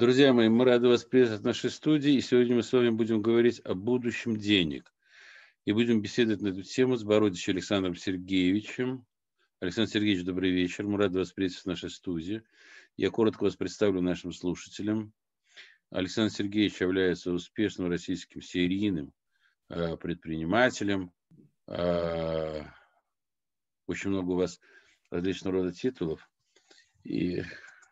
Друзья 0.00 0.32
мои, 0.32 0.48
мы 0.48 0.64
рады 0.64 0.88
вас 0.88 1.04
приветствовать 1.04 1.42
в 1.42 1.46
нашей 1.46 1.68
студии. 1.68 2.14
И 2.14 2.22
сегодня 2.22 2.56
мы 2.56 2.62
с 2.62 2.72
вами 2.72 2.88
будем 2.88 3.20
говорить 3.20 3.60
о 3.66 3.74
будущем 3.74 4.38
денег. 4.38 4.94
И 5.66 5.72
будем 5.72 6.00
беседовать 6.00 6.40
на 6.40 6.48
эту 6.48 6.62
тему 6.62 6.96
с 6.96 7.04
Бородичем 7.04 7.52
Александром 7.52 7.94
Сергеевичем. 7.94 9.04
Александр 9.60 9.90
Сергеевич, 9.90 10.24
добрый 10.24 10.52
вечер. 10.52 10.86
Мы 10.86 10.96
рады 10.96 11.18
вас 11.18 11.32
приветствовать 11.32 11.64
в 11.64 11.82
нашей 11.82 11.94
студии. 11.94 12.42
Я 12.96 13.10
коротко 13.10 13.42
вас 13.44 13.56
представлю 13.56 14.00
нашим 14.00 14.32
слушателям. 14.32 15.12
Александр 15.90 16.32
Сергеевич 16.32 16.80
является 16.80 17.30
успешным 17.30 17.90
российским 17.90 18.40
серийным 18.40 19.12
э, 19.68 19.98
предпринимателем. 19.98 21.12
Э, 21.66 22.62
очень 23.86 24.08
много 24.08 24.30
у 24.30 24.36
вас 24.36 24.62
различного 25.10 25.56
рода 25.56 25.74
титулов. 25.74 26.26
И 27.04 27.42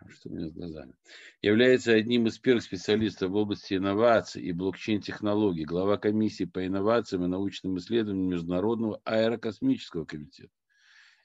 что 0.07 0.29
у 0.29 0.33
меня 0.33 0.49
с 0.49 0.53
глазами, 0.53 0.95
является 1.43 1.93
одним 1.93 2.27
из 2.27 2.39
первых 2.39 2.63
специалистов 2.63 3.31
в 3.31 3.37
области 3.37 3.75
инноваций 3.75 4.43
и 4.43 4.53
блокчейн-технологий, 4.53 5.65
глава 5.65 5.99
комиссии 5.99 6.45
по 6.45 6.65
инновациям 6.67 7.25
и 7.25 7.29
научным 7.29 7.79
исследованиям 7.79 8.31
Международного 8.31 9.01
аэрокосмического 9.05 10.05
комитета, 10.05 10.53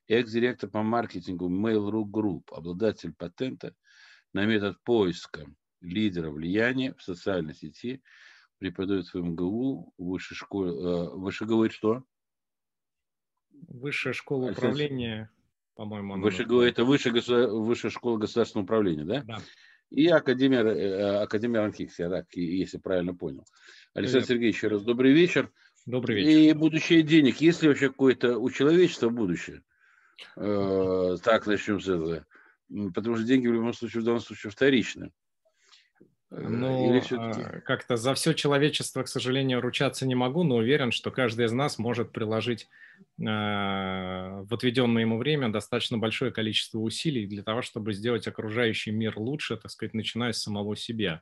экс-директор 0.07 0.69
по 0.69 0.81
маркетингу 0.81 1.49
Mail.ru 1.49 2.03
Group, 2.03 2.51
обладатель 2.51 3.13
патента 3.13 3.75
на 4.33 4.45
метод 4.45 4.81
поиска 4.83 5.45
лидера 5.81 6.31
влияния 6.31 6.93
в 6.95 7.03
социальной 7.03 7.53
сети, 7.53 8.01
преподает 8.57 9.13
в 9.13 9.15
МГУ, 9.15 9.93
высшей 9.97 10.35
школе, 10.35 10.71
э, 10.71 11.09
выше 11.09 11.45
говорит 11.45 11.73
что? 11.73 12.03
Высшая 13.67 14.13
школа 14.13 14.51
управления 14.51 15.29
по-моему. 15.75 16.19
Выше, 16.21 16.43
это 16.43 16.85
высшая, 16.85 17.47
высшая 17.47 17.89
школа 17.89 18.17
государственного 18.17 18.65
управления, 18.65 19.03
да? 19.03 19.23
Да. 19.23 19.41
И 19.89 20.07
Академия, 20.07 20.61
э, 20.61 21.21
Академия 21.21 21.59
РАНХИКС, 21.59 21.99
я 21.99 22.09
так, 22.09 22.25
если 22.33 22.77
правильно 22.77 23.13
понял. 23.13 23.45
Александр 23.93 24.27
Сергеевич, 24.27 24.55
еще 24.57 24.67
раз 24.69 24.83
добрый 24.83 25.13
вечер. 25.13 25.51
Добрый 25.85 26.17
вечер. 26.17 26.29
И 26.29 26.53
будущее 26.53 27.03
денег. 27.03 27.37
Есть 27.41 27.61
ли 27.61 27.67
вообще 27.67 27.89
какое-то 27.89 28.39
у 28.39 28.49
человечества 28.49 29.09
будущее? 29.09 29.61
Э, 30.35 31.17
так, 31.23 31.45
начнем 31.45 31.79
с 31.79 31.87
этого. 31.87 32.25
Потому 32.95 33.17
что 33.17 33.25
деньги 33.25 33.47
в 33.47 33.53
любом 33.53 33.73
случае, 33.73 34.01
в 34.01 34.05
данном 34.05 34.21
случае 34.21 34.51
вторичны. 34.51 35.11
Ну, 36.35 36.99
как-то 37.63 37.95
за 37.95 38.15
все 38.15 38.33
человечество, 38.33 39.03
к 39.03 39.07
сожалению, 39.07 39.61
ручаться 39.61 40.07
не 40.07 40.15
могу, 40.15 40.43
но 40.43 40.55
уверен, 40.55 40.91
что 40.91 41.11
каждый 41.11 41.45
из 41.45 41.51
нас 41.51 41.77
может 41.77 42.11
приложить 42.11 42.67
э, 43.19 43.23
в 43.23 44.47
отведенное 44.51 45.03
ему 45.03 45.19
время 45.19 45.49
достаточно 45.49 45.99
большое 45.99 46.31
количество 46.31 46.79
усилий 46.79 47.27
для 47.27 47.43
того, 47.43 47.61
чтобы 47.61 47.93
сделать 47.93 48.27
окружающий 48.27 48.89
мир 48.89 49.19
лучше, 49.19 49.57
так 49.57 49.69
сказать, 49.69 49.93
начиная 49.93 50.31
с 50.31 50.41
самого 50.41 50.75
себя. 50.75 51.21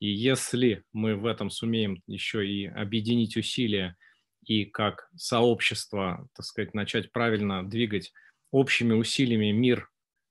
И 0.00 0.08
если 0.08 0.84
мы 0.92 1.16
в 1.16 1.24
этом 1.24 1.48
сумеем 1.48 2.02
еще 2.06 2.46
и 2.46 2.66
объединить 2.66 3.38
усилия 3.38 3.96
и 4.44 4.66
как 4.66 5.08
сообщество, 5.16 6.28
так 6.36 6.44
сказать, 6.44 6.74
начать 6.74 7.10
правильно 7.10 7.66
двигать 7.66 8.12
общими 8.50 8.92
усилиями 8.92 9.50
мир 9.52 9.88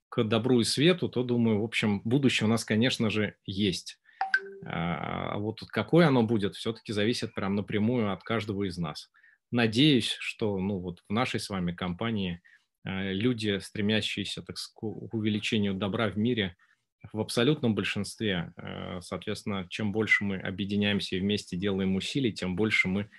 к 0.10 0.24
добру 0.24 0.60
и 0.60 0.64
свету, 0.64 1.10
то, 1.10 1.24
думаю, 1.24 1.62
в 1.62 1.64
общем, 1.64 2.02
будущее 2.04 2.46
у 2.46 2.50
нас, 2.52 2.64
конечно 2.66 3.10
же, 3.10 3.36
есть. 3.46 3.98
А 4.66 5.38
вот 5.38 5.62
какое 5.70 6.08
оно 6.08 6.24
будет, 6.24 6.56
все-таки 6.56 6.94
зависит 6.94 7.34
прям 7.34 7.56
напрямую 7.56 8.12
от 8.12 8.24
каждого 8.24 8.64
из 8.68 8.78
нас. 8.78 9.10
Надеюсь, 9.52 10.16
что 10.20 10.58
ну, 10.60 10.80
вот 10.80 11.00
в 11.08 11.14
нашей 11.14 11.40
с 11.40 11.50
вами 11.50 11.74
компании 11.74 12.42
э, 12.86 13.12
люди, 13.14 13.60
стремящиеся 13.60 14.44
так, 14.44 14.56
к 14.76 14.84
увеличению 14.84 15.74
добра 15.74 16.10
в 16.10 16.18
мире, 16.18 16.56
в 17.12 17.20
абсолютном 17.20 17.76
большинстве, 17.76 18.54
э, 18.56 19.02
соответственно, 19.02 19.68
чем 19.70 19.92
больше 19.92 20.24
мы 20.24 20.38
объединяемся 20.38 21.16
и 21.16 21.20
вместе 21.20 21.58
делаем 21.58 21.96
усилий, 21.96 22.32
тем 22.32 22.56
больше 22.56 22.88
мы 22.88 23.10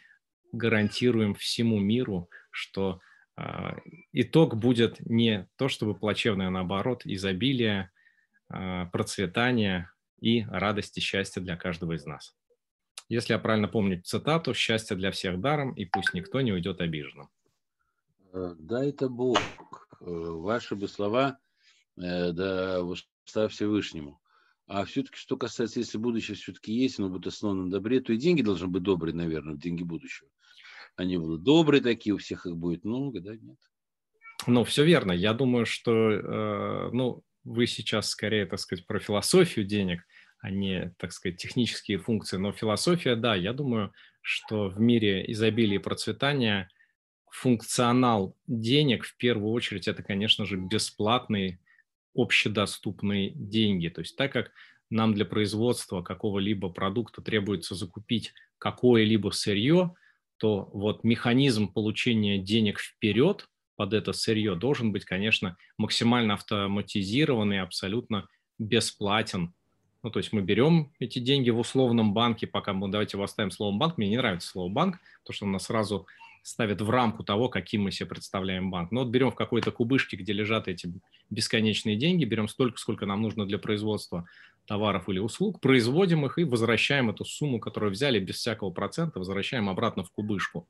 гарантируем 0.53 1.35
всему 1.35 1.79
миру, 1.79 2.29
что 2.51 3.01
а, 3.37 3.77
итог 4.13 4.57
будет 4.57 5.01
не 5.01 5.49
то 5.57 5.69
чтобы 5.69 5.95
плачевное, 5.95 6.49
а 6.49 6.51
наоборот, 6.51 7.03
изобилие, 7.05 7.91
а, 8.49 8.87
процветание, 8.87 9.91
и 10.23 10.45
радости 10.45 11.01
счастья 11.01 11.41
для 11.41 11.57
каждого 11.57 11.93
из 11.93 12.07
нас. 12.07 12.35
Если 13.09 13.33
я 13.33 13.39
правильно 13.39 13.69
помню 13.69 14.01
цитату, 14.03 14.55
счастье 14.55 14.97
для 14.97 15.11
всех 15.11 15.41
даром, 15.41 15.75
и 15.75 15.85
пусть 15.85 16.15
никто 16.15 16.41
не 16.41 16.53
уйдет 16.53 16.81
обиженным. 16.81 17.29
Э, 18.33 18.55
да, 18.59 18.85
это 18.85 19.09
Бог. 19.09 19.39
Э, 20.01 20.05
ваши 20.07 20.77
бы 20.77 20.89
слова, 20.89 21.39
э, 21.97 22.33
да, 22.33 22.83
уста 22.83 23.49
Всевышнему. 23.49 24.21
А 24.67 24.85
все-таки, 24.85 25.17
что 25.17 25.37
касается, 25.37 25.81
если 25.81 25.99
будущее 25.99 26.37
все-таки 26.37 26.73
есть, 26.73 26.99
оно 26.99 27.11
будет 27.11 27.27
основано 27.27 27.65
на 27.65 27.71
добре, 27.71 28.01
то 28.01 28.13
и 28.13 28.17
деньги 28.17 28.43
должны 28.43 28.69
быть 28.69 28.85
добрые, 28.85 29.15
наверное, 29.15 29.57
деньги 29.57 29.83
будущего. 29.83 30.31
Они 30.95 31.17
будут 31.19 31.43
добрые 31.43 31.83
такие, 31.83 32.15
у 32.15 32.19
всех 32.19 32.47
их 32.47 32.57
будет 32.57 32.85
много, 32.85 33.21
да, 33.21 33.37
нет? 33.37 33.59
Ну, 34.47 34.63
все 34.65 34.85
верно. 34.85 35.13
Я 35.13 35.35
думаю, 35.35 35.67
что, 35.67 35.93
э, 35.93 36.91
ну, 36.93 37.25
вы 37.45 37.67
сейчас 37.67 38.11
скорее, 38.11 38.47
так 38.47 38.61
сказать, 38.61 38.87
про 38.87 39.01
философию 39.01 39.67
денег, 39.67 40.07
а 40.43 40.51
не, 40.51 40.93
так 40.99 41.13
сказать, 41.13 41.39
технические 41.39 41.99
функции. 41.99 42.37
Но 42.37 42.53
философия, 42.53 43.15
да, 43.15 43.35
я 43.37 43.53
думаю, 43.53 43.93
что 44.21 44.69
в 44.69 44.81
мире 44.81 45.25
изобилия 45.31 45.77
и 45.77 45.83
процветания 45.83 46.69
функционал 47.31 48.37
денег 48.47 49.05
в 49.05 49.17
первую 49.17 49.53
очередь 49.53 49.89
это, 49.89 50.03
конечно 50.03 50.45
же, 50.45 50.57
бесплатные 50.57 51.61
общедоступные 52.15 53.31
деньги. 53.31 53.89
То 53.89 54.01
есть 54.01 54.17
так 54.17 54.33
как 54.33 54.51
нам 54.91 55.15
для 55.15 55.25
производства 55.25 56.03
какого-либо 56.03 56.69
продукта 56.71 57.23
требуется 57.23 57.75
закупить 57.77 58.35
какое-либо 58.59 59.31
сырье, 59.31 59.95
то 60.39 60.69
вот 60.73 61.05
механизм 61.05 61.73
получения 61.73 62.39
денег 62.39 62.81
вперед 62.81 63.49
под 63.77 63.95
это 63.95 64.13
сырье 64.13 64.57
должен 64.57 64.91
быть, 64.91 65.05
конечно, 65.05 65.57
максимально 65.79 66.35
автоматизированный, 66.35 67.61
абсолютно 67.61 68.27
бесплатен. 68.59 69.55
Ну, 70.03 70.11
то 70.11 70.19
есть 70.19 70.33
мы 70.33 70.43
берем 70.43 70.93
эти 70.99 71.19
деньги 71.21 71.51
в 71.51 71.59
условном 71.59 72.13
банке, 72.13 72.47
пока 72.47 72.73
мы, 72.73 72.89
давайте 72.89 73.17
его 73.17 73.25
оставим 73.25 73.51
словом 73.51 73.79
банк, 73.79 73.99
мне 73.99 74.09
не 74.09 74.17
нравится 74.17 74.49
слово 74.49 74.73
банк, 74.73 74.99
потому 75.23 75.35
что 75.35 75.45
он 75.47 75.53
нас 75.53 75.65
сразу 75.67 76.07
ставит 76.43 76.81
в 76.81 76.91
рамку 76.91 77.23
того, 77.23 77.49
каким 77.49 77.83
мы 77.83 77.93
себе 77.93 78.09
представляем 78.09 78.71
банк. 78.71 78.91
Но 78.91 79.05
вот 79.05 79.11
берем 79.11 79.31
в 79.31 79.37
какой-то 79.37 79.71
кубышке, 79.71 80.17
где 80.17 80.33
лежат 80.33 80.67
эти 80.67 80.93
бесконечные 81.31 81.97
деньги, 81.97 82.25
берем 82.25 82.49
столько, 82.49 82.79
сколько 82.79 83.07
нам 83.07 83.23
нужно 83.23 83.47
для 83.47 83.59
производства 83.59 84.27
товаров 84.67 85.09
или 85.09 85.19
услуг, 85.19 85.61
производим 85.61 86.27
их 86.27 86.39
и 86.39 86.45
возвращаем 86.45 87.11
эту 87.11 87.25
сумму, 87.25 87.61
которую 87.61 87.93
взяли 87.93 88.19
без 88.19 88.37
всякого 88.37 88.71
процента, 88.71 89.21
возвращаем 89.21 89.69
обратно 89.69 90.03
в 90.03 90.11
кубышку. 90.11 90.69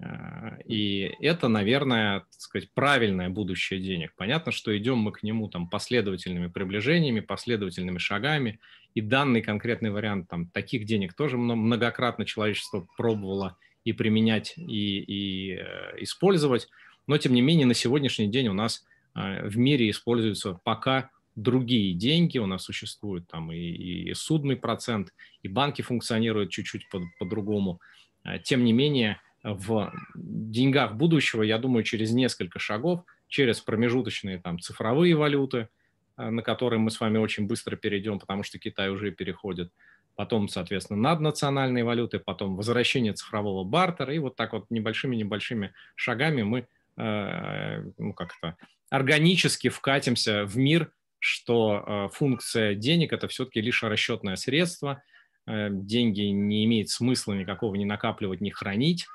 Э, 0.00 0.60
и 0.64 1.10
это, 1.20 1.48
наверное, 1.48 2.20
так 2.20 2.40
сказать, 2.40 2.70
правильное 2.72 3.28
будущее 3.28 3.80
денег. 3.80 4.14
Понятно, 4.16 4.52
что 4.52 4.76
идем 4.76 4.98
мы 4.98 5.12
к 5.12 5.22
нему 5.22 5.48
там 5.48 5.68
последовательными 5.68 6.48
приближениями, 6.48 7.20
последовательными 7.20 7.98
шагами. 7.98 8.60
И 8.94 9.00
данный 9.00 9.42
конкретный 9.42 9.90
вариант 9.90 10.28
там, 10.28 10.48
таких 10.48 10.84
денег 10.84 11.14
тоже 11.14 11.36
многократно 11.36 12.24
человечество 12.24 12.86
пробовало 12.96 13.56
и 13.84 13.92
применять, 13.92 14.54
и, 14.56 15.00
и 15.00 15.56
э, 15.56 16.02
использовать. 16.02 16.68
Но, 17.06 17.16
тем 17.18 17.32
не 17.32 17.40
менее, 17.40 17.66
на 17.66 17.74
сегодняшний 17.74 18.28
день 18.28 18.48
у 18.48 18.54
нас 18.54 18.84
э, 19.14 19.46
в 19.46 19.56
мире 19.56 19.90
используются 19.90 20.54
пока 20.64 21.10
другие 21.34 21.94
деньги. 21.94 22.38
У 22.38 22.46
нас 22.46 22.64
существует 22.64 23.28
там 23.28 23.52
и, 23.52 23.58
и 23.58 24.14
судный 24.14 24.56
процент, 24.56 25.12
и 25.42 25.48
банки 25.48 25.82
функционируют 25.82 26.50
чуть-чуть 26.50 26.88
по- 26.88 27.02
по-другому. 27.18 27.80
Тем 28.42 28.64
не 28.64 28.72
менее, 28.72 29.20
в 29.42 29.92
деньгах 30.14 30.94
будущего, 30.94 31.42
я 31.42 31.58
думаю, 31.58 31.84
через 31.84 32.12
несколько 32.12 32.58
шагов, 32.58 33.04
через 33.28 33.60
промежуточные 33.60 34.38
там 34.38 34.58
цифровые 34.58 35.14
валюты, 35.14 35.68
э, 36.16 36.30
на 36.30 36.42
которые 36.42 36.80
мы 36.80 36.90
с 36.90 37.00
вами 37.00 37.18
очень 37.18 37.46
быстро 37.46 37.76
перейдем, 37.76 38.18
потому 38.18 38.42
что 38.42 38.58
Китай 38.58 38.90
уже 38.90 39.10
переходит, 39.12 39.72
потом, 40.16 40.48
соответственно, 40.48 41.00
наднациональные 41.00 41.84
валюты, 41.84 42.18
потом 42.18 42.56
возвращение 42.56 43.12
цифрового 43.12 43.64
бартера, 43.64 44.12
и 44.12 44.18
вот 44.18 44.34
так 44.36 44.52
вот 44.52 44.66
небольшими-небольшими 44.70 45.72
шагами 45.94 46.42
мы 46.42 46.66
э, 46.96 47.84
ну, 47.98 48.12
как-то 48.14 48.56
органически 48.90 49.68
вкатимся 49.68 50.44
в 50.44 50.56
мир, 50.56 50.90
что 51.20 51.84
э, 51.86 52.08
функция 52.14 52.74
денег– 52.74 53.12
это 53.14 53.28
все-таки 53.28 53.60
лишь 53.60 53.82
расчетное 53.82 54.36
средство, 54.36 55.02
деньги 55.46 56.20
не 56.20 56.66
имеет 56.66 56.90
смысла 56.90 57.32
никакого 57.32 57.74
не 57.76 57.86
накапливать, 57.86 58.42
не 58.42 58.50
хранить, 58.50 59.06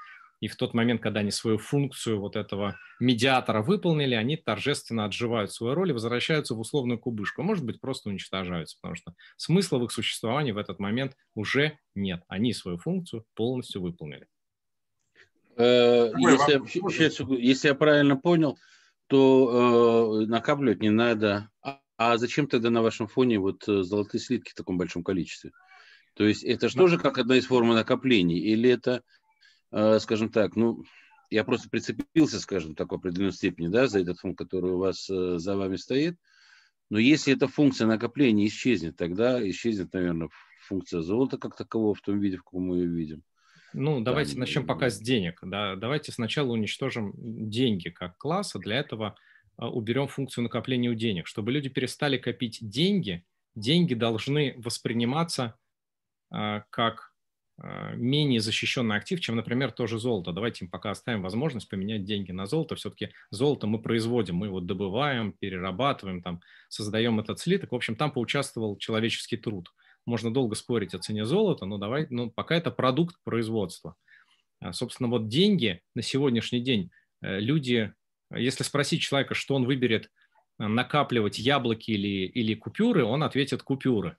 и 0.43 0.49
в 0.49 0.57
тот 0.57 0.73
момент, 0.73 1.01
когда 1.01 1.21
они 1.21 1.31
свою 1.31 1.57
функцию 1.57 2.19
вот 2.19 2.35
этого 2.35 2.77
медиатора 2.99 3.61
выполнили, 3.61 4.13
они 4.13 4.35
торжественно 4.35 5.05
отживают 5.05 5.53
свою 5.53 5.73
роль 5.73 5.91
и 5.91 5.93
возвращаются 5.93 6.53
в 6.53 6.59
условную 6.59 6.99
кубышку. 6.99 7.43
Может 7.43 7.63
быть, 7.63 7.79
просто 7.79 8.09
уничтожаются, 8.09 8.75
потому 8.81 8.97
что 8.97 9.13
смысла 9.37 9.77
в 9.77 9.85
их 9.85 9.91
существовании 9.93 10.51
в 10.51 10.57
этот 10.57 10.79
момент 10.79 11.15
уже 11.33 11.79
нет. 11.95 12.23
Они 12.27 12.51
свою 12.51 12.77
функцию 12.77 13.23
полностью 13.35 13.81
выполнили. 13.81 14.27
Э, 15.55 16.11
если, 16.17 17.39
если 17.39 17.69
я 17.69 17.73
правильно 17.73 18.17
понял, 18.17 18.59
то 19.07 20.23
э, 20.23 20.25
накапливать 20.25 20.81
не 20.81 20.89
надо. 20.89 21.49
А 21.61 21.79
А 21.95 22.17
зачем 22.17 22.47
тогда 22.47 22.69
на 22.69 22.81
вашем 22.81 23.07
фоне 23.07 23.39
вот 23.39 23.65
э, 23.69 23.83
золотые 23.83 24.19
слитки 24.19 24.51
в 24.51 24.55
таком 24.55 24.77
большом 24.77 25.05
количестве? 25.05 25.51
То 26.15 26.25
есть 26.25 26.43
это 26.43 26.67
же 26.67 26.75
тоже 26.75 26.99
как 26.99 27.17
одна 27.17 27.37
из 27.37 27.45
форм 27.45 27.69
накоплений? 27.69 28.39
Или 28.39 28.69
это, 28.69 29.03
скажем 29.99 30.29
так, 30.29 30.55
ну, 30.55 30.83
я 31.33 31.43
просто 31.43 31.69
прицепился, 31.69 32.39
скажем 32.39 32.75
так, 32.75 32.91
в 32.91 32.95
определенной 32.95 33.33
степени, 33.33 33.67
да, 33.67 33.87
за 33.87 33.99
этот 33.99 34.19
фонд, 34.19 34.37
который 34.37 34.71
у 34.71 34.77
вас 34.77 35.09
э, 35.09 35.39
за 35.39 35.57
вами 35.57 35.77
стоит. 35.77 36.17
Но 36.89 36.99
если 36.99 37.33
эта 37.33 37.47
функция 37.47 37.87
накопления 37.87 38.45
исчезнет, 38.47 38.97
тогда 38.97 39.41
исчезнет, 39.49 39.93
наверное, 39.93 40.29
функция 40.67 41.01
золота 41.01 41.37
как 41.37 41.55
такового 41.55 41.95
в 41.95 42.01
том 42.01 42.19
виде, 42.19 42.37
в 42.37 42.43
каком 42.43 42.67
мы 42.67 42.77
ее 42.77 42.87
видим. 42.87 43.23
Ну, 43.73 44.01
давайте 44.01 44.33
Там, 44.33 44.41
начнем 44.41 44.67
пока 44.67 44.91
с 44.91 44.99
денег. 44.99 45.39
Да. 45.41 45.75
Давайте 45.75 46.11
сначала 46.11 46.51
уничтожим 46.51 47.13
деньги 47.17 47.89
как 47.89 48.17
класс, 48.19 48.55
а 48.55 48.59
для 48.59 48.75
этого 48.77 49.15
а, 49.57 49.71
уберем 49.71 50.07
функцию 50.07 50.43
накопления 50.43 50.89
у 50.89 50.93
денег. 50.93 51.25
Чтобы 51.25 51.51
люди 51.51 51.69
перестали 51.69 52.19
копить 52.19 52.59
деньги, 52.61 53.25
деньги 53.55 53.95
должны 53.95 54.53
восприниматься 54.57 55.57
а, 56.29 56.63
как 56.69 57.12
менее 57.57 58.39
защищенный 58.39 58.95
актив, 58.95 59.19
чем, 59.19 59.35
например, 59.35 59.71
тоже 59.71 59.99
золото. 59.99 60.31
Давайте 60.31 60.65
им 60.65 60.71
пока 60.71 60.91
оставим 60.91 61.21
возможность 61.21 61.69
поменять 61.69 62.03
деньги 62.03 62.31
на 62.31 62.45
золото. 62.45 62.75
Все-таки 62.75 63.09
золото 63.29 63.67
мы 63.67 63.79
производим, 63.79 64.35
мы 64.37 64.47
его 64.47 64.59
добываем, 64.59 65.33
перерабатываем, 65.33 66.21
там, 66.21 66.41
создаем 66.69 67.19
этот 67.19 67.39
слиток. 67.39 67.71
В 67.71 67.75
общем, 67.75 67.95
там 67.95 68.11
поучаствовал 68.11 68.77
человеческий 68.77 69.37
труд. 69.37 69.71
Можно 70.05 70.33
долго 70.33 70.55
спорить 70.55 70.95
о 70.95 70.99
цене 70.99 71.25
золота, 71.25 71.65
но 71.65 71.77
давай, 71.77 72.07
ну, 72.09 72.31
пока 72.31 72.55
это 72.55 72.71
продукт 72.71 73.15
производства. 73.23 73.95
Собственно, 74.71 75.09
вот 75.09 75.27
деньги 75.27 75.81
на 75.93 76.01
сегодняшний 76.01 76.61
день 76.61 76.89
э, 77.21 77.39
люди 77.39 77.93
если 78.35 78.63
спросить 78.63 79.01
человека, 79.01 79.35
что 79.35 79.55
он 79.55 79.65
выберет 79.65 80.09
э, 80.59 80.67
накапливать 80.67 81.39
яблоки 81.39 81.91
или, 81.91 82.25
или 82.25 82.55
купюры, 82.55 83.03
он 83.03 83.23
ответит 83.23 83.63
купюры. 83.63 84.17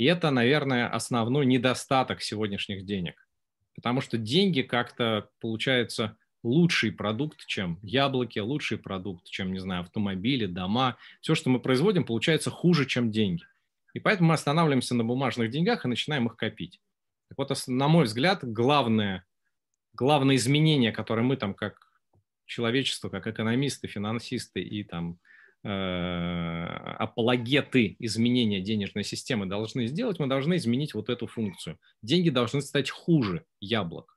И 0.00 0.04
это, 0.04 0.30
наверное, 0.30 0.88
основной 0.88 1.44
недостаток 1.44 2.22
сегодняшних 2.22 2.86
денег. 2.86 3.28
Потому 3.74 4.00
что 4.00 4.16
деньги 4.16 4.62
как-то 4.62 5.28
получается 5.42 6.16
лучший 6.42 6.90
продукт, 6.90 7.44
чем 7.44 7.78
яблоки, 7.82 8.38
лучший 8.38 8.78
продукт, 8.78 9.26
чем, 9.26 9.52
не 9.52 9.58
знаю, 9.58 9.82
автомобили, 9.82 10.46
дома. 10.46 10.96
Все, 11.20 11.34
что 11.34 11.50
мы 11.50 11.60
производим, 11.60 12.06
получается 12.06 12.48
хуже, 12.48 12.86
чем 12.86 13.10
деньги. 13.10 13.44
И 13.92 14.00
поэтому 14.00 14.28
мы 14.28 14.34
останавливаемся 14.36 14.94
на 14.94 15.04
бумажных 15.04 15.50
деньгах 15.50 15.84
и 15.84 15.88
начинаем 15.88 16.28
их 16.28 16.36
копить. 16.36 16.80
Так 17.28 17.36
вот, 17.36 17.54
на 17.66 17.88
мой 17.88 18.04
взгляд, 18.04 18.38
главное, 18.42 19.26
главное 19.92 20.36
изменение, 20.36 20.92
которое 20.92 21.24
мы 21.24 21.36
там 21.36 21.52
как 21.52 21.76
человечество, 22.46 23.10
как 23.10 23.26
экономисты, 23.26 23.86
финансисты 23.86 24.62
и 24.62 24.82
там 24.82 25.18
апологеты 25.62 27.96
изменения 27.98 28.60
денежной 28.60 29.04
системы 29.04 29.46
должны 29.46 29.86
сделать, 29.86 30.18
мы 30.18 30.26
должны 30.26 30.56
изменить 30.56 30.94
вот 30.94 31.10
эту 31.10 31.26
функцию. 31.26 31.78
Деньги 32.02 32.30
должны 32.30 32.62
стать 32.62 32.90
хуже 32.90 33.44
яблок. 33.60 34.16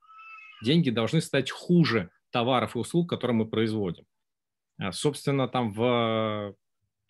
Деньги 0.63 0.89
должны 0.89 1.19
стать 1.19 1.51
хуже 1.51 2.11
товаров 2.31 2.75
и 2.75 2.79
услуг, 2.79 3.09
которые 3.09 3.35
мы 3.35 3.45
производим. 3.45 4.05
А, 4.77 4.93
собственно, 4.93 5.49
там 5.49 5.73
в 5.73 6.55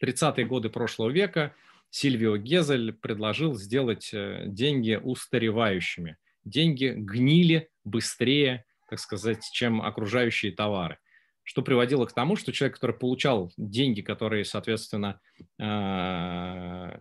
30-е 0.03 0.45
годы 0.45 0.69
прошлого 0.69 1.11
века 1.11 1.53
Сильвио 1.91 2.37
Гезель 2.37 2.91
предложил 2.91 3.53
сделать 3.53 4.09
э, 4.13 4.45
деньги 4.47 4.99
устаревающими. 5.01 6.17
Деньги 6.43 6.93
гнили 6.95 7.69
быстрее, 7.83 8.65
так 8.89 8.99
сказать, 8.99 9.47
чем 9.51 9.81
окружающие 9.81 10.51
товары 10.51 10.97
что 11.43 11.61
приводило 11.61 12.05
к 12.05 12.13
тому, 12.13 12.35
что 12.35 12.51
человек, 12.51 12.75
который 12.75 12.95
получал 12.95 13.51
деньги, 13.57 14.01
которые, 14.01 14.45
соответственно, 14.45 15.19
э, 15.59 16.99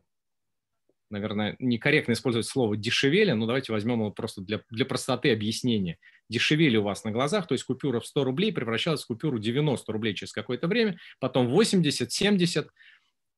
наверное, 1.13 1.57
некорректно 1.61 2.13
использовать 2.13 2.47
слово 2.47 2.77
дешевели, 2.77 3.33
но 3.33 3.47
давайте 3.47 3.73
возьмем 3.73 4.01
его 4.01 4.11
просто 4.11 4.41
для, 4.41 4.63
для 4.71 4.85
простоты 4.85 5.31
объяснения. 5.31 5.99
Дешевели 6.29 6.77
у 6.77 6.83
вас 6.83 7.05
на 7.05 7.13
глазах, 7.13 7.47
то 7.47 7.53
есть 7.53 7.65
купюра 7.65 8.01
в 8.01 8.07
100 8.07 8.25
рублей 8.25 8.53
превращалась 8.53 9.05
в 9.05 9.07
купюру 9.07 9.39
90 9.39 9.93
рублей 9.93 10.15
через 10.15 10.33
какое-то 10.33 10.67
время, 10.67 10.99
потом 11.21 11.49
80, 11.49 12.11
70, 12.11 12.69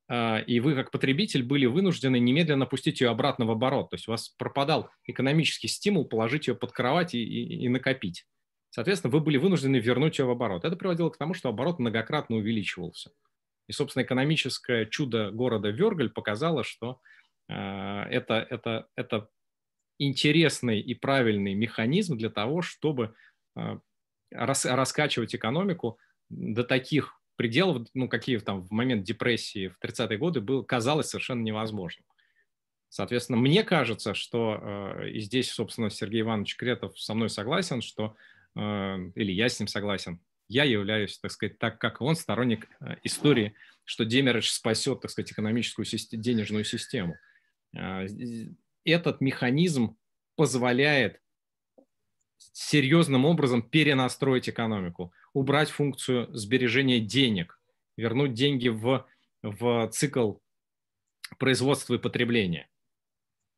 э, 0.08 0.44
и 0.44 0.60
вы 0.60 0.74
как 0.74 0.90
потребитель 0.90 1.42
были 1.42 1.66
вынуждены 1.66 2.18
немедленно 2.18 2.64
пустить 2.64 3.00
ее 3.00 3.10
обратно 3.10 3.44
в 3.44 3.50
оборот. 3.50 3.90
То 3.90 3.96
есть 3.96 4.08
у 4.08 4.12
вас 4.12 4.30
пропадал 4.38 4.88
экономический 5.04 5.68
стимул 5.68 6.06
положить 6.06 6.46
ее 6.46 6.54
под 6.54 6.72
кровать 6.72 7.14
и, 7.14 7.22
и, 7.22 7.64
и 7.64 7.68
накопить. 7.68 8.24
Соответственно, 8.74 9.12
вы 9.12 9.20
были 9.20 9.36
вынуждены 9.36 9.76
вернуть 9.76 10.18
ее 10.18 10.24
в 10.24 10.30
оборот. 10.30 10.64
Это 10.64 10.74
приводило 10.74 11.08
к 11.08 11.16
тому, 11.16 11.32
что 11.32 11.48
оборот 11.48 11.78
многократно 11.78 12.34
увеличивался. 12.34 13.12
И, 13.68 13.72
собственно, 13.72 14.02
экономическое 14.02 14.86
чудо 14.86 15.30
города 15.30 15.68
Вергаль 15.68 16.10
показало, 16.10 16.64
что 16.64 16.98
э, 17.48 17.54
это, 17.54 18.44
это, 18.50 18.88
это 18.96 19.28
интересный 20.00 20.80
и 20.80 20.92
правильный 20.92 21.54
механизм 21.54 22.18
для 22.18 22.30
того, 22.30 22.62
чтобы 22.62 23.14
э, 23.54 23.78
рас, 24.32 24.64
раскачивать 24.64 25.36
экономику 25.36 26.00
до 26.28 26.64
таких 26.64 27.20
пределов, 27.36 27.86
ну, 27.94 28.08
какие 28.08 28.38
там 28.38 28.64
в 28.64 28.72
момент 28.72 29.04
депрессии 29.04 29.68
в 29.68 29.78
30-е 29.84 30.18
годы 30.18 30.40
было, 30.40 30.64
казалось 30.64 31.10
совершенно 31.10 31.42
невозможным. 31.42 32.04
Соответственно, 32.88 33.38
мне 33.38 33.62
кажется, 33.62 34.14
что, 34.14 34.58
э, 34.60 35.10
и 35.10 35.20
здесь, 35.20 35.52
собственно, 35.52 35.90
Сергей 35.90 36.22
Иванович 36.22 36.56
Кретов 36.56 36.98
со 36.98 37.14
мной 37.14 37.30
согласен, 37.30 37.80
что 37.80 38.16
или 38.56 39.32
я 39.32 39.48
с 39.48 39.58
ним 39.58 39.68
согласен. 39.68 40.20
Я 40.48 40.64
являюсь, 40.64 41.18
так 41.18 41.30
сказать, 41.30 41.58
так 41.58 41.80
как 41.80 42.00
он, 42.00 42.16
сторонник 42.16 42.68
э, 42.80 42.96
истории, 43.02 43.54
что 43.84 44.04
Демеридж 44.04 44.48
спасет, 44.48 45.00
так 45.00 45.10
сказать, 45.10 45.32
экономическую 45.32 45.86
денежную 46.12 46.64
систему. 46.64 47.16
Э, 47.74 48.06
этот 48.84 49.20
механизм 49.20 49.96
позволяет 50.36 51.20
серьезным 52.52 53.24
образом 53.24 53.62
перенастроить 53.62 54.48
экономику, 54.48 55.12
убрать 55.32 55.70
функцию 55.70 56.28
сбережения 56.36 57.00
денег, 57.00 57.58
вернуть 57.96 58.34
деньги 58.34 58.68
в, 58.68 59.06
в 59.42 59.88
цикл 59.92 60.34
производства 61.38 61.94
и 61.94 61.98
потребления. 61.98 62.68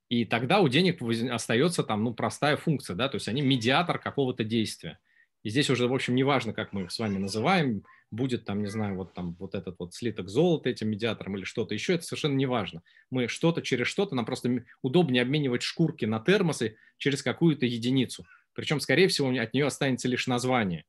И 0.08 0.24
тогда 0.24 0.60
у 0.60 0.68
денег 0.68 1.02
остается 1.30 1.82
там, 1.82 2.04
ну, 2.04 2.14
простая 2.14 2.56
функция, 2.56 2.94
да, 2.94 3.08
то 3.08 3.16
есть 3.16 3.28
они 3.28 3.42
медиатор 3.42 3.98
какого-то 3.98 4.44
действия. 4.44 4.98
И 5.42 5.50
здесь 5.50 5.68
уже, 5.68 5.88
в 5.88 5.94
общем, 5.94 6.14
неважно, 6.14 6.52
как 6.52 6.72
мы 6.72 6.82
их 6.82 6.92
с 6.92 6.98
вами 6.98 7.18
называем, 7.18 7.84
будет 8.10 8.44
там, 8.44 8.62
не 8.62 8.68
знаю, 8.68 8.96
вот 8.96 9.14
там 9.14 9.34
вот 9.38 9.54
этот 9.54 9.76
вот 9.78 9.94
слиток 9.94 10.28
золота 10.28 10.68
этим 10.68 10.88
медиатором 10.90 11.36
или 11.36 11.44
что-то 11.44 11.74
еще, 11.74 11.94
это 11.94 12.04
совершенно 12.04 12.36
неважно. 12.36 12.82
Мы 13.10 13.26
что-то 13.26 13.62
через 13.62 13.88
что-то, 13.88 14.14
нам 14.14 14.24
просто 14.24 14.64
удобнее 14.82 15.22
обменивать 15.22 15.62
шкурки 15.62 16.04
на 16.04 16.20
термосы 16.20 16.76
через 16.98 17.22
какую-то 17.22 17.66
единицу. 17.66 18.26
Причем, 18.54 18.80
скорее 18.80 19.08
всего, 19.08 19.28
от 19.28 19.54
нее 19.54 19.66
останется 19.66 20.08
лишь 20.08 20.26
название. 20.26 20.84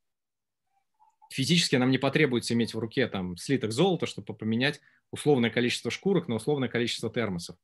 Физически 1.32 1.76
нам 1.76 1.92
не 1.92 1.98
потребуется 1.98 2.54
иметь 2.54 2.74
в 2.74 2.80
руке 2.80 3.08
там 3.08 3.36
слиток 3.36 3.72
золота, 3.72 4.06
чтобы 4.06 4.34
поменять 4.34 4.80
условное 5.12 5.50
количество 5.50 5.92
шкурок 5.92 6.28
на 6.28 6.36
условное 6.36 6.70
количество 6.70 7.10
термосов 7.12 7.58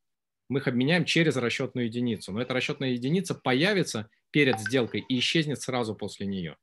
мы 0.53 0.59
их 0.59 0.67
обменяем 0.67 1.03
через 1.03 1.35
расчетную 1.35 1.87
единицу. 1.87 2.31
Но 2.31 2.39
эта 2.39 2.53
расчетная 2.53 2.91
единица 2.91 3.33
появится 3.33 4.07
перед 4.29 4.59
сделкой 4.59 5.03
и 5.09 5.17
исчезнет 5.17 5.59
сразу 5.61 5.95
после 5.95 6.27
нее. 6.27 6.57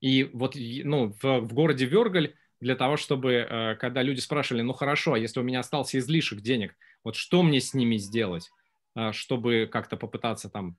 И 0.00 0.24
вот 0.24 0.54
ну, 0.56 1.14
в, 1.22 1.40
в 1.40 1.54
городе 1.54 1.86
Вергаль 1.86 2.34
для 2.60 2.76
того, 2.76 2.98
чтобы, 2.98 3.32
э, 3.32 3.76
когда 3.76 4.02
люди 4.02 4.20
спрашивали, 4.20 4.60
ну 4.60 4.74
хорошо, 4.74 5.14
а 5.14 5.18
если 5.18 5.40
у 5.40 5.42
меня 5.42 5.60
остался 5.60 5.98
излишек 5.98 6.40
денег, 6.42 6.76
вот 7.02 7.16
что 7.16 7.42
мне 7.42 7.60
с 7.60 7.72
ними 7.72 7.96
сделать, 7.96 8.50
э, 8.94 9.12
чтобы 9.12 9.66
как-то 9.72 9.96
попытаться 9.96 10.50
там 10.50 10.76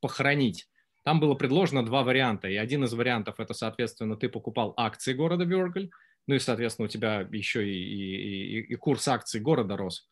похоронить? 0.00 0.68
Там 1.04 1.20
было 1.20 1.34
предложено 1.34 1.84
два 1.84 2.02
варианта, 2.02 2.48
и 2.48 2.56
один 2.56 2.84
из 2.84 2.92
вариантов 2.92 3.40
это, 3.40 3.54
соответственно, 3.54 4.16
ты 4.16 4.28
покупал 4.28 4.74
акции 4.76 5.14
города 5.14 5.44
Вергаль, 5.44 5.90
ну 6.26 6.34
и, 6.34 6.38
соответственно, 6.38 6.86
у 6.86 6.88
тебя 6.88 7.26
еще 7.32 7.66
и, 7.66 7.72
и, 7.72 8.58
и, 8.58 8.72
и 8.72 8.74
курс 8.74 9.08
акций 9.08 9.40
города 9.40 9.76
рос 9.76 10.08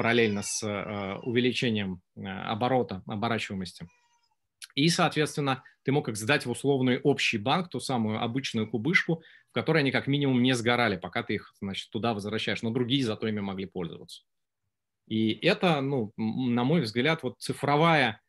параллельно 0.00 0.40
с 0.40 0.62
э, 0.66 1.18
увеличением 1.24 2.00
э, 2.16 2.22
оборота, 2.22 3.02
оборачиваемости. 3.06 3.86
И, 4.74 4.88
соответственно, 4.88 5.62
ты 5.82 5.92
мог 5.92 6.08
их 6.08 6.16
сдать 6.16 6.46
в 6.46 6.50
условный 6.50 6.98
общий 7.00 7.36
банк, 7.36 7.68
ту 7.68 7.80
самую 7.80 8.22
обычную 8.22 8.66
кубышку, 8.66 9.22
в 9.50 9.52
которой 9.52 9.80
они 9.80 9.90
как 9.90 10.06
минимум 10.06 10.42
не 10.42 10.54
сгорали, 10.54 10.96
пока 10.96 11.22
ты 11.22 11.34
их 11.34 11.52
значит, 11.60 11.90
туда 11.90 12.14
возвращаешь, 12.14 12.62
но 12.62 12.70
другие 12.70 13.04
зато 13.04 13.28
ими 13.28 13.40
могли 13.40 13.66
пользоваться. 13.66 14.22
И 15.06 15.32
это, 15.46 15.82
ну, 15.82 16.14
на 16.16 16.64
мой 16.64 16.80
взгляд, 16.80 17.22
вот 17.22 17.38
цифровая, 17.38 18.22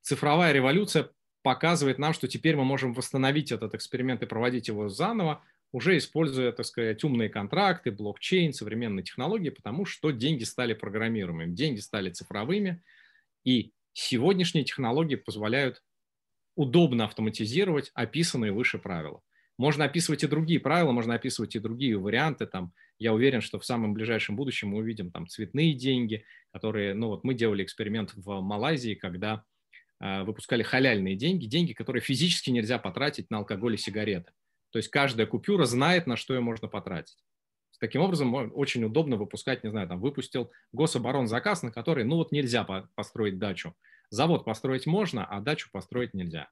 цифровая 0.00 0.50
революция 0.50 1.12
показывает 1.44 2.00
нам, 2.00 2.12
что 2.12 2.26
теперь 2.26 2.56
мы 2.56 2.64
можем 2.64 2.92
восстановить 2.92 3.52
этот 3.52 3.76
эксперимент 3.76 4.24
и 4.24 4.26
проводить 4.26 4.66
его 4.66 4.88
заново, 4.88 5.44
уже 5.72 5.96
используя, 5.96 6.52
так 6.52 6.66
сказать, 6.66 7.02
умные 7.04 7.28
контракты, 7.28 7.90
блокчейн, 7.92 8.52
современные 8.52 9.04
технологии, 9.04 9.50
потому 9.50 9.84
что 9.84 10.10
деньги 10.10 10.44
стали 10.44 10.74
программируемыми, 10.74 11.54
деньги 11.54 11.80
стали 11.80 12.10
цифровыми, 12.10 12.82
и 13.44 13.72
сегодняшние 13.92 14.64
технологии 14.64 15.16
позволяют 15.16 15.82
удобно 16.56 17.04
автоматизировать 17.04 17.90
описанные 17.94 18.52
выше 18.52 18.78
правила. 18.78 19.22
Можно 19.56 19.84
описывать 19.84 20.24
и 20.24 20.26
другие 20.26 20.58
правила, 20.58 20.90
можно 20.90 21.14
описывать 21.14 21.54
и 21.54 21.58
другие 21.58 21.98
варианты, 21.98 22.46
там, 22.46 22.72
Я 22.98 23.12
уверен, 23.12 23.40
что 23.40 23.58
в 23.58 23.64
самом 23.64 23.94
ближайшем 23.94 24.34
будущем 24.34 24.68
мы 24.68 24.78
увидим 24.78 25.10
там 25.10 25.26
цветные 25.26 25.74
деньги, 25.74 26.24
которые, 26.52 26.94
ну 26.94 27.08
вот 27.08 27.24
мы 27.24 27.34
делали 27.34 27.62
эксперимент 27.62 28.12
в 28.14 28.40
Малайзии, 28.40 28.94
когда 28.94 29.44
э, 30.00 30.22
выпускали 30.22 30.62
халяльные 30.62 31.14
деньги, 31.14 31.46
деньги, 31.46 31.72
которые 31.74 32.02
физически 32.02 32.50
нельзя 32.50 32.78
потратить 32.78 33.30
на 33.30 33.38
алкоголь 33.38 33.74
и 33.74 33.78
сигареты. 33.78 34.32
То 34.70 34.78
есть 34.78 34.88
каждая 34.88 35.26
купюра 35.26 35.64
знает, 35.64 36.06
на 36.06 36.16
что 36.16 36.34
ее 36.34 36.40
можно 36.40 36.68
потратить. 36.68 37.18
Таким 37.78 38.02
образом, 38.02 38.34
очень 38.34 38.84
удобно 38.84 39.16
выпускать, 39.16 39.64
не 39.64 39.70
знаю, 39.70 39.88
там 39.88 40.00
выпустил 40.00 40.50
гособорон 40.70 41.26
заказ, 41.26 41.62
на 41.62 41.72
который, 41.72 42.04
ну 42.04 42.16
вот 42.16 42.30
нельзя 42.30 42.62
построить 42.94 43.38
дачу. 43.38 43.74
Завод 44.10 44.44
построить 44.44 44.86
можно, 44.86 45.24
а 45.24 45.40
дачу 45.40 45.70
построить 45.72 46.12
нельзя 46.12 46.50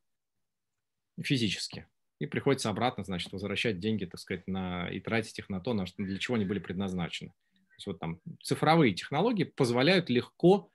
физически. 1.22 1.87
И 2.18 2.26
приходится 2.26 2.70
обратно, 2.70 3.04
значит, 3.04 3.32
возвращать 3.32 3.78
деньги, 3.78 4.04
так 4.04 4.18
сказать, 4.18 4.46
на, 4.46 4.88
и 4.90 5.00
тратить 5.00 5.38
их 5.38 5.48
на 5.48 5.60
то, 5.60 5.72
на 5.75 5.87
что, 5.87 6.02
для 6.02 6.18
чего 6.18 6.37
они 6.37 6.44
были 6.44 6.58
предназначены. 6.58 7.30
То 7.52 7.75
есть 7.76 7.87
вот 7.87 8.00
там 8.00 8.20
цифровые 8.42 8.94
технологии 8.94 9.44
позволяют 9.44 10.10
легко 10.10 10.70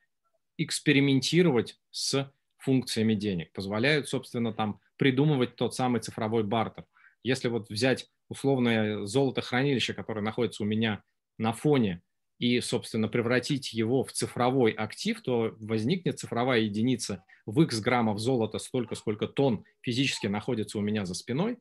экспериментировать 0.58 1.80
с 1.92 2.32
функциями 2.60 3.14
денег, 3.14 3.52
позволяют, 3.52 4.08
собственно, 4.08 4.54
там 4.54 4.80
придумывать 4.96 5.56
тот 5.56 5.76
самый 5.76 6.00
цифровой 6.00 6.44
бартер. 6.44 6.86
Если 7.24 7.48
вот 7.48 7.70
взять 7.70 8.08
условное 8.30 9.06
золотохранилище, 9.06 9.94
которое 9.94 10.22
находится 10.22 10.64
у 10.64 10.66
меня 10.66 11.04
на 11.38 11.54
фоне, 11.54 12.02
и, 12.40 12.60
собственно, 12.60 13.08
превратить 13.08 13.74
его 13.74 14.04
в 14.04 14.12
цифровой 14.12 14.72
актив, 14.72 15.22
то 15.22 15.56
возникнет 15.60 16.20
цифровая 16.20 16.62
единица 16.62 17.24
в 17.46 17.62
x 17.62 17.80
граммов 17.80 18.20
золота 18.20 18.58
столько, 18.60 18.96
сколько 18.96 19.28
тонн 19.28 19.64
физически 19.82 20.28
находится 20.28 20.78
у 20.78 20.82
меня 20.82 21.06
за 21.06 21.14
спиной, 21.14 21.58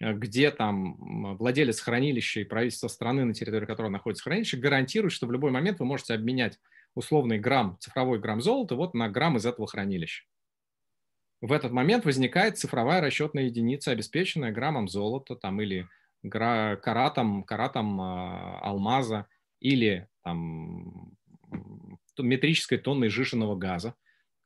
э, 0.00 0.12
где 0.12 0.50
там 0.50 1.36
владелец 1.38 1.80
хранилища 1.80 2.40
и 2.40 2.44
правительство 2.44 2.88
страны, 2.88 3.24
на 3.24 3.34
территории 3.34 3.66
которого 3.66 3.90
находится 3.90 4.24
хранилище, 4.24 4.58
гарантирует, 4.58 5.12
что 5.12 5.26
в 5.26 5.32
любой 5.32 5.52
момент 5.52 5.78
вы 5.78 5.86
можете 5.86 6.14
обменять 6.14 6.58
условный 6.94 7.38
грамм, 7.38 7.78
цифровой 7.80 8.18
грамм 8.18 8.42
золота 8.42 8.74
вот 8.74 8.94
на 8.94 9.08
грамм 9.08 9.36
из 9.36 9.46
этого 9.46 9.66
хранилища. 9.66 10.24
В 11.40 11.52
этот 11.52 11.72
момент 11.72 12.04
возникает 12.04 12.58
цифровая 12.58 13.00
расчетная 13.00 13.44
единица, 13.44 13.92
обеспеченная 13.92 14.52
граммом 14.52 14.88
золота 14.88 15.36
там, 15.36 15.60
или 15.60 15.88
каратом, 16.28 17.44
каратом 17.44 18.00
э, 18.00 18.58
алмаза 18.60 19.26
или 19.58 20.08
там, 20.22 21.16
метрической 22.18 22.78
тонной 22.78 23.08
жиженного 23.08 23.56
газа, 23.56 23.94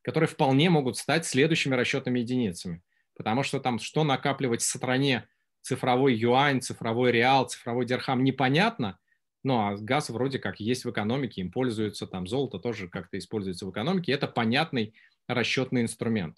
которые 0.01 0.29
вполне 0.29 0.69
могут 0.69 0.97
стать 0.97 1.25
следующими 1.25 1.75
расчетными 1.75 2.19
единицами. 2.19 2.81
Потому 3.15 3.43
что 3.43 3.59
там 3.59 3.79
что 3.79 4.03
накапливать 4.03 4.61
в 4.61 4.65
стране 4.65 5.27
цифровой 5.61 6.13
юань, 6.13 6.61
цифровой 6.61 7.11
реал, 7.11 7.45
цифровой 7.47 7.85
дирхам 7.85 8.23
непонятно, 8.23 8.99
ну 9.43 9.57
а 9.57 9.75
газ 9.75 10.09
вроде 10.09 10.39
как 10.39 10.59
есть 10.59 10.85
в 10.85 10.91
экономике, 10.91 11.41
им 11.41 11.51
пользуются, 11.51 12.07
там 12.07 12.27
золото 12.27 12.59
тоже 12.59 12.87
как-то 12.87 13.17
используется 13.17 13.65
в 13.65 13.71
экономике, 13.71 14.11
это 14.11 14.27
понятный 14.27 14.93
расчетный 15.27 15.81
инструмент. 15.81 16.37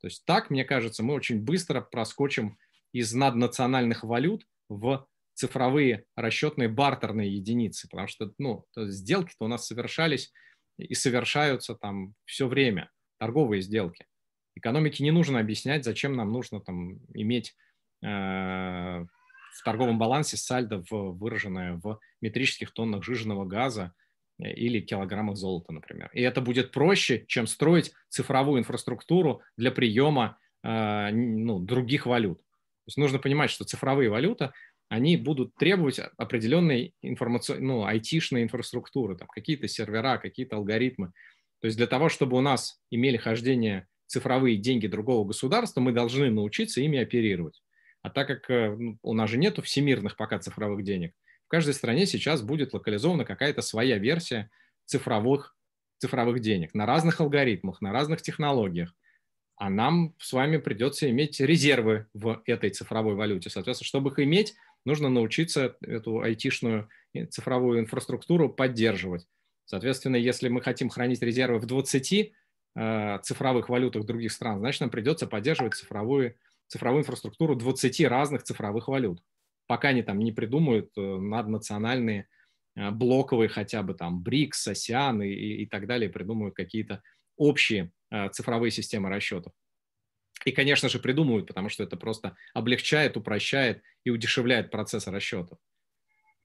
То 0.00 0.06
есть 0.06 0.24
так, 0.24 0.50
мне 0.50 0.64
кажется, 0.64 1.02
мы 1.02 1.14
очень 1.14 1.40
быстро 1.40 1.80
проскочим 1.80 2.58
из 2.92 3.12
наднациональных 3.12 4.04
валют 4.04 4.46
в 4.68 5.06
цифровые 5.34 6.04
расчетные 6.14 6.68
бартерные 6.68 7.34
единицы, 7.34 7.88
потому 7.88 8.08
что 8.08 8.32
ну, 8.38 8.64
сделки-то 8.74 9.44
у 9.44 9.48
нас 9.48 9.66
совершались 9.66 10.32
и 10.78 10.94
совершаются 10.94 11.74
там 11.74 12.14
все 12.24 12.48
время, 12.48 12.90
торговые 13.18 13.62
сделки. 13.62 14.06
Экономике 14.54 15.04
не 15.04 15.10
нужно 15.10 15.38
объяснять, 15.38 15.84
зачем 15.84 16.14
нам 16.16 16.32
нужно 16.32 16.60
там 16.60 16.98
иметь 17.12 17.54
э, 18.02 18.06
в 18.06 19.62
торговом 19.64 19.98
балансе 19.98 20.36
сальдо 20.36 20.82
в, 20.90 21.12
выраженное 21.18 21.74
в 21.82 21.98
метрических 22.22 22.72
тоннах 22.72 23.04
жиженного 23.04 23.44
газа 23.44 23.92
или 24.38 24.80
килограммах 24.80 25.36
золота, 25.36 25.72
например. 25.72 26.10
И 26.12 26.20
это 26.20 26.40
будет 26.40 26.72
проще, 26.72 27.24
чем 27.26 27.46
строить 27.46 27.92
цифровую 28.08 28.60
инфраструктуру 28.60 29.42
для 29.56 29.70
приема 29.70 30.38
э, 30.62 31.10
ну, 31.12 31.58
других 31.58 32.06
валют. 32.06 32.38
То 32.38 32.88
есть 32.88 32.98
нужно 32.98 33.18
понимать, 33.18 33.50
что 33.50 33.64
цифровые 33.64 34.10
валюты 34.10 34.50
они 34.88 35.16
будут 35.16 35.54
требовать 35.56 36.00
определенной 36.16 36.94
информационной, 37.02 37.62
ну, 37.62 37.84
айтишной 37.84 38.42
инфраструктуры, 38.44 39.16
там, 39.16 39.26
какие-то 39.28 39.66
сервера, 39.66 40.18
какие-то 40.18 40.56
алгоритмы. 40.56 41.12
То 41.60 41.66
есть 41.66 41.76
для 41.76 41.86
того, 41.86 42.08
чтобы 42.08 42.36
у 42.36 42.40
нас 42.40 42.80
имели 42.90 43.16
хождение 43.16 43.88
цифровые 44.06 44.56
деньги 44.56 44.86
другого 44.86 45.26
государства, 45.26 45.80
мы 45.80 45.92
должны 45.92 46.30
научиться 46.30 46.80
ими 46.80 46.98
оперировать. 46.98 47.62
А 48.02 48.10
так 48.10 48.28
как 48.28 48.50
э, 48.50 48.76
у 49.02 49.14
нас 49.14 49.30
же 49.30 49.38
нету 49.38 49.62
всемирных 49.62 50.16
пока 50.16 50.38
цифровых 50.38 50.84
денег, 50.84 51.12
в 51.46 51.48
каждой 51.48 51.74
стране 51.74 52.06
сейчас 52.06 52.42
будет 52.42 52.74
локализована 52.74 53.24
какая-то 53.24 53.62
своя 53.62 53.98
версия 53.98 54.50
цифровых, 54.84 55.56
цифровых 55.98 56.40
денег 56.40 56.74
на 56.74 56.86
разных 56.86 57.20
алгоритмах, 57.20 57.80
на 57.80 57.92
разных 57.92 58.22
технологиях 58.22 58.94
а 59.56 59.70
нам 59.70 60.14
с 60.18 60.32
вами 60.32 60.58
придется 60.58 61.10
иметь 61.10 61.40
резервы 61.40 62.06
в 62.12 62.42
этой 62.44 62.70
цифровой 62.70 63.14
валюте. 63.14 63.48
Соответственно, 63.48 63.86
чтобы 63.86 64.10
их 64.10 64.18
иметь, 64.18 64.54
нужно 64.84 65.08
научиться 65.08 65.76
эту 65.80 66.20
айтишную 66.20 66.88
цифровую 67.30 67.80
инфраструктуру 67.80 68.50
поддерживать. 68.50 69.26
Соответственно, 69.64 70.16
если 70.16 70.48
мы 70.48 70.60
хотим 70.60 70.90
хранить 70.90 71.22
резервы 71.22 71.58
в 71.58 71.66
20 71.66 72.32
э, 72.76 73.18
цифровых 73.22 73.68
валютах 73.68 74.04
других 74.04 74.30
стран, 74.30 74.58
значит, 74.58 74.82
нам 74.82 74.90
придется 74.90 75.26
поддерживать 75.26 75.74
цифровую, 75.74 76.36
цифровую 76.68 77.00
инфраструктуру 77.00 77.56
20 77.56 78.02
разных 78.02 78.42
цифровых 78.42 78.88
валют. 78.88 79.22
Пока 79.66 79.88
они 79.88 80.02
там 80.02 80.18
не 80.18 80.32
придумают 80.32 80.90
э, 80.96 81.00
наднациональные 81.00 82.28
э, 82.76 82.90
блоковые 82.90 83.48
хотя 83.48 83.82
бы 83.82 83.94
там 83.94 84.22
БРИКС, 84.22 84.68
АСИАН 84.68 85.22
и, 85.22 85.28
и 85.28 85.66
так 85.66 85.86
далее, 85.86 86.10
придумают 86.10 86.54
какие-то 86.54 87.02
общие 87.36 87.92
Э, 88.10 88.28
цифровые 88.28 88.70
системы 88.70 89.08
расчетов. 89.08 89.52
И, 90.44 90.52
конечно 90.52 90.88
же, 90.88 91.00
придумывают, 91.00 91.48
потому 91.48 91.68
что 91.68 91.82
это 91.82 91.96
просто 91.96 92.36
облегчает, 92.54 93.16
упрощает 93.16 93.82
и 94.04 94.10
удешевляет 94.10 94.70
процесс 94.70 95.08
расчетов. 95.08 95.58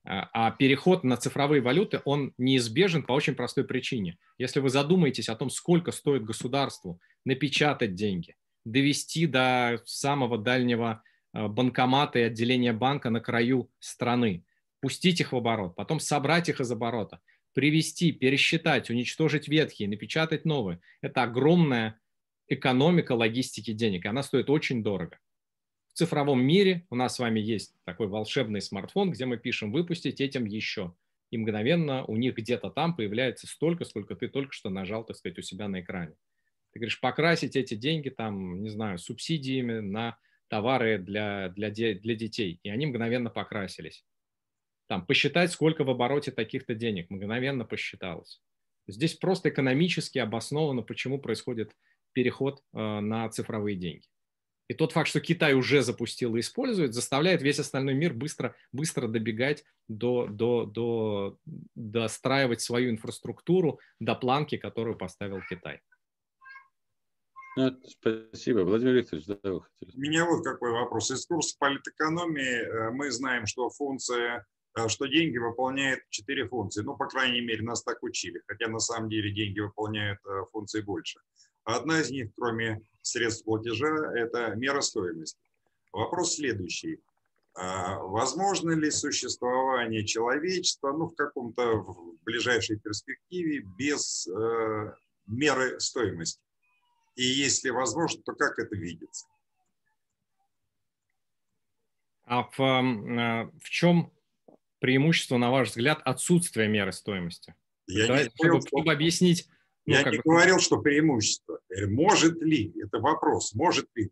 А 0.04 0.50
переход 0.50 1.04
на 1.04 1.16
цифровые 1.18 1.62
валюты, 1.62 2.02
он 2.06 2.34
неизбежен 2.40 3.04
по 3.04 3.12
очень 3.12 3.36
простой 3.36 3.66
причине. 3.66 4.18
Если 4.40 4.60
вы 4.60 4.72
задумаетесь 4.72 5.30
о 5.30 5.36
том, 5.36 5.52
сколько 5.52 5.92
стоит 5.92 6.24
государству 6.24 7.00
напечатать 7.24 7.94
деньги, 7.94 8.36
довести 8.66 9.28
до 9.28 9.80
самого 9.86 10.40
дальнего 10.40 11.04
э, 11.34 11.48
банкомата 11.48 12.20
и 12.20 12.24
отделения 12.24 12.74
банка 12.74 13.10
на 13.10 13.20
краю 13.20 13.70
страны, 13.80 14.46
пустить 14.80 15.22
их 15.22 15.32
в 15.32 15.36
оборот, 15.36 15.76
потом 15.76 16.00
собрать 16.00 16.50
их 16.50 16.60
из 16.60 16.72
оборота, 16.72 17.22
привести, 17.54 18.12
пересчитать, 18.12 18.90
уничтожить 18.90 19.48
ветхие, 19.48 19.90
напечатать 19.90 20.46
новые. 20.46 20.80
Это 21.02 21.24
огромная 21.24 22.00
экономика 22.48 23.14
логистики 23.14 23.74
денег, 23.74 24.06
и 24.06 24.08
она 24.08 24.24
стоит 24.24 24.50
очень 24.50 24.84
дорого. 24.84 25.20
В 25.94 25.98
цифровом 25.98 26.42
мире 26.42 26.86
у 26.90 26.96
нас 26.96 27.16
с 27.16 27.20
вами 27.20 27.40
есть 27.40 27.74
такой 27.84 28.08
волшебный 28.08 28.62
смартфон, 28.62 29.12
где 29.12 29.26
мы 29.26 29.38
пишем 29.38 29.72
«выпустить 29.72 30.22
этим 30.22 30.46
еще». 30.46 30.96
И 31.32 31.38
мгновенно 31.38 32.04
у 32.06 32.18
них 32.18 32.36
где-то 32.36 32.70
там 32.70 32.96
появляется 32.96 33.48
столько, 33.48 33.86
сколько 33.86 34.16
ты 34.16 34.28
только 34.28 34.54
что 34.54 34.70
нажал, 34.70 35.06
так 35.06 35.16
сказать, 35.16 35.38
у 35.38 35.42
себя 35.42 35.68
на 35.68 35.80
экране. 35.80 36.14
Ты 36.72 36.80
говоришь, 36.80 37.00
покрасить 37.00 37.56
эти 37.56 37.74
деньги 37.74 38.10
там, 38.10 38.62
не 38.62 38.70
знаю, 38.70 38.98
субсидиями 38.98 39.80
на 39.80 40.18
товары 40.52 41.00
для, 41.00 41.48
для, 41.50 41.72
для 41.72 42.16
детей. 42.16 42.60
И 42.62 42.70
они 42.70 42.86
мгновенно 42.86 43.30
покрасились 43.30 44.04
там, 44.92 45.06
посчитать, 45.06 45.54
сколько 45.54 45.86
в 45.86 45.90
обороте 45.90 46.32
таких-то 46.32 46.76
денег, 46.76 47.10
мгновенно 47.10 47.64
посчиталось. 47.64 48.42
Здесь 48.90 49.14
просто 49.14 49.48
экономически 49.48 50.20
обосновано, 50.20 50.82
почему 50.82 51.18
происходит 51.18 51.72
переход 52.12 52.62
э, 52.74 53.00
на 53.00 53.30
цифровые 53.30 53.78
деньги. 53.78 54.06
И 54.68 54.74
тот 54.74 54.92
факт, 54.92 55.08
что 55.08 55.22
Китай 55.22 55.54
уже 55.54 55.82
запустил 55.82 56.36
и 56.36 56.42
использует, 56.42 56.94
заставляет 56.94 57.42
весь 57.42 57.60
остальной 57.60 57.94
мир 57.94 58.14
быстро, 58.14 58.54
быстро 58.74 59.08
добегать 59.08 59.64
до, 59.88 60.28
до, 60.28 60.66
до, 60.66 61.38
достраивать 61.76 62.60
свою 62.60 62.92
инфраструктуру 62.92 63.80
до 64.02 64.14
планки, 64.16 64.58
которую 64.58 64.98
поставил 64.98 65.40
Китай. 65.50 65.80
Ну, 67.58 67.78
спасибо. 67.86 68.60
Владимир 68.60 68.94
Викторович, 68.94 69.28
да, 69.28 69.38
вы 69.44 69.62
хотели. 69.62 69.98
У 69.98 70.00
меня 70.00 70.26
вот 70.26 70.44
какой 70.44 70.72
вопрос. 70.72 71.12
Из 71.12 71.26
курса 71.26 71.56
политэкономии 71.60 72.62
э, 72.62 72.92
мы 72.92 73.12
знаем, 73.12 73.46
что 73.46 73.70
функция 73.70 74.46
Э, 74.78 74.88
что 74.88 75.06
деньги 75.08 75.38
выполняют 75.38 76.02
четыре 76.10 76.48
функции. 76.48 76.82
Ну, 76.82 76.96
по 76.96 77.08
крайней 77.08 77.42
мере, 77.42 77.64
нас 77.64 77.84
так 77.84 78.02
учили, 78.04 78.42
хотя 78.48 78.68
на 78.70 78.80
самом 78.80 79.10
деле 79.10 79.32
деньги 79.32 79.60
выполняют 79.60 80.20
э, 80.26 80.44
функции 80.52 80.82
больше. 80.82 81.20
Одна 81.64 82.00
из 82.02 82.10
них, 82.10 82.30
кроме 82.38 82.82
средств 83.02 83.46
платежа, 83.46 83.88
это 84.16 84.56
мера 84.56 84.82
стоимости. 84.82 85.40
Вопрос 85.92 86.36
следующий. 86.36 87.02
А 87.54 88.00
возможно 88.00 88.72
ли 88.72 88.90
существование 88.90 90.06
человечества 90.06 90.94
ну, 90.94 91.08
в 91.08 91.16
каком-то 91.16 91.86
ближайшей 92.24 92.80
перспективе 92.80 93.60
без 93.78 94.26
меры 95.28 95.80
стоимости? 95.80 96.42
И 97.16 97.24
если 97.24 97.70
возможно, 97.70 98.22
то 98.24 98.34
как 98.34 98.58
это 98.60 98.76
видится? 98.76 99.28
А 102.24 102.44
в, 102.44 102.58
в 102.58 103.70
чем 103.70 104.14
преимущество, 104.80 105.38
на 105.38 105.52
ваш 105.52 105.70
взгляд, 105.70 106.02
отсутствия 106.06 106.68
меры 106.68 106.92
стоимости? 106.92 107.56
Я 107.88 108.08
Давайте, 108.08 108.30
не 108.30 108.44
говорил, 108.44 108.68
чтобы, 108.68 108.92
объяснить. 108.94 109.48
Ну, 109.86 109.96
я 109.96 110.04
не 110.04 110.18
бы... 110.18 110.24
говорил, 110.24 110.60
что 110.60 110.78
преимущество. 110.78 111.60
Может 111.88 112.42
ли, 112.42 112.74
это 112.82 113.00
вопрос, 113.00 113.54
может 113.54 113.88
ли 113.96 114.06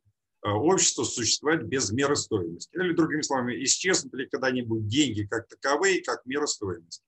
э, 0.43 0.49
общество 0.49 1.03
существовать 1.03 1.63
без 1.63 1.91
меры 1.91 2.15
стоимости? 2.15 2.75
Или, 2.75 2.93
другими 2.93 3.21
словами, 3.21 3.63
исчезнут 3.63 4.13
ли 4.13 4.27
когда-нибудь 4.27 4.87
деньги 4.87 5.23
как 5.23 5.47
таковые, 5.47 6.03
как 6.03 6.25
мера 6.25 6.45
стоимости? 6.45 7.03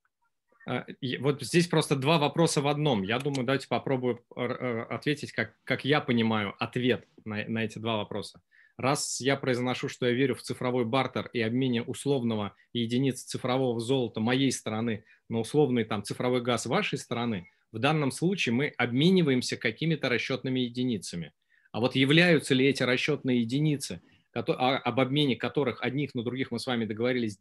А, 0.67 0.85
вот 1.19 1.41
здесь 1.41 1.67
просто 1.67 1.95
два 1.95 2.17
вопроса 2.17 2.61
в 2.61 2.67
одном. 2.67 3.03
Я 3.03 3.19
думаю, 3.19 3.45
давайте 3.45 3.67
попробую 3.67 4.23
э, 4.35 4.85
ответить, 4.89 5.31
как, 5.31 5.55
как 5.63 5.85
я 5.85 6.01
понимаю 6.01 6.55
ответ 6.59 7.07
на, 7.25 7.43
на 7.47 7.63
эти 7.63 7.79
два 7.79 7.97
вопроса. 7.97 8.41
Раз 8.77 9.21
я 9.21 9.35
произношу, 9.35 9.89
что 9.89 10.07
я 10.07 10.13
верю 10.13 10.35
в 10.35 10.41
цифровой 10.41 10.85
бартер 10.85 11.29
и 11.33 11.41
обмене 11.41 11.83
условного 11.83 12.55
единицы 12.73 13.27
цифрового 13.27 13.79
золота 13.79 14.19
моей 14.19 14.51
стороны 14.51 15.03
на 15.29 15.39
условный 15.39 15.83
там 15.83 16.03
цифровой 16.03 16.41
газ 16.41 16.65
вашей 16.65 16.97
стороны, 16.97 17.47
в 17.71 17.79
данном 17.79 18.11
случае 18.11 18.53
мы 18.53 18.67
обмениваемся 18.77 19.57
какими-то 19.57 20.09
расчетными 20.09 20.61
единицами. 20.61 21.33
А 21.71 21.79
вот 21.79 21.95
являются 21.95 22.53
ли 22.53 22.65
эти 22.65 22.83
расчетные 22.83 23.41
единицы, 23.41 24.01
а, 24.33 24.77
об 24.77 24.99
обмене 24.99 25.35
которых 25.35 25.81
одних 25.81 26.13
на 26.13 26.23
других 26.23 26.51
мы 26.51 26.59
с 26.59 26.67
вами 26.67 26.85
договорились 26.85 27.39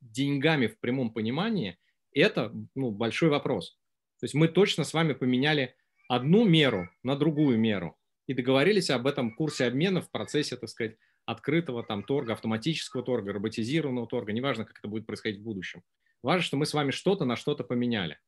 деньгами 0.00 0.66
в 0.66 0.78
прямом 0.80 1.12
понимании, 1.12 1.78
это 2.12 2.52
ну, 2.74 2.90
большой 2.90 3.28
вопрос. 3.28 3.78
То 4.20 4.24
есть 4.24 4.34
мы 4.34 4.48
точно 4.48 4.84
с 4.84 4.92
вами 4.92 5.12
поменяли 5.12 5.74
одну 6.08 6.44
меру 6.44 6.90
на 7.02 7.16
другую 7.16 7.58
меру 7.58 7.96
и 8.26 8.34
договорились 8.34 8.90
об 8.90 9.06
этом 9.06 9.34
курсе 9.34 9.66
обмена 9.66 10.02
в 10.02 10.10
процессе, 10.10 10.56
так 10.56 10.68
сказать, 10.68 10.96
открытого 11.24 11.82
там 11.82 12.02
торга, 12.02 12.32
автоматического 12.32 13.02
торга, 13.02 13.32
роботизированного 13.32 14.06
торга, 14.06 14.32
неважно, 14.32 14.64
как 14.64 14.78
это 14.78 14.88
будет 14.88 15.06
происходить 15.06 15.40
в 15.40 15.44
будущем. 15.44 15.82
Важно, 16.22 16.42
что 16.42 16.56
мы 16.56 16.66
с 16.66 16.74
вами 16.74 16.90
что-то 16.90 17.24
на 17.24 17.36
что-то 17.36 17.64
поменяли. 17.64 18.18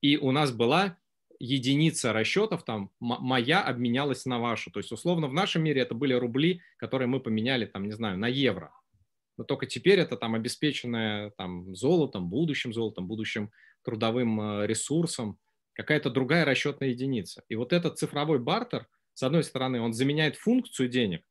И 0.00 0.16
у 0.16 0.32
нас 0.32 0.50
была 0.52 0.98
единица 1.38 2.12
расчетов, 2.12 2.64
там, 2.64 2.90
моя 3.00 3.62
обменялась 3.62 4.26
на 4.26 4.38
вашу. 4.38 4.70
То 4.70 4.80
есть, 4.80 4.92
условно, 4.92 5.28
в 5.28 5.32
нашем 5.32 5.64
мире 5.64 5.82
это 5.82 5.94
были 5.94 6.14
рубли, 6.14 6.62
которые 6.76 7.08
мы 7.08 7.20
поменяли, 7.20 7.66
там, 7.66 7.84
не 7.84 7.92
знаю, 7.92 8.18
на 8.18 8.28
евро. 8.28 8.72
Но 9.42 9.44
только 9.44 9.66
теперь 9.66 9.98
это 9.98 10.16
там 10.16 10.36
обеспеченное 10.36 11.30
там, 11.36 11.74
золотом, 11.74 12.30
будущим 12.30 12.72
золотом, 12.72 13.08
будущим 13.08 13.50
трудовым 13.82 14.40
э, 14.40 14.66
ресурсом, 14.68 15.38
какая-то 15.72 16.10
другая 16.10 16.44
расчетная 16.44 16.90
единица. 16.90 17.42
И 17.48 17.56
вот 17.56 17.72
этот 17.72 17.98
цифровой 17.98 18.38
бартер– 18.38 18.86
с 19.14 19.22
одной 19.22 19.44
стороны, 19.44 19.80
он 19.80 19.92
заменяет 19.92 20.36
функцию 20.36 20.88
денег, 20.88 21.22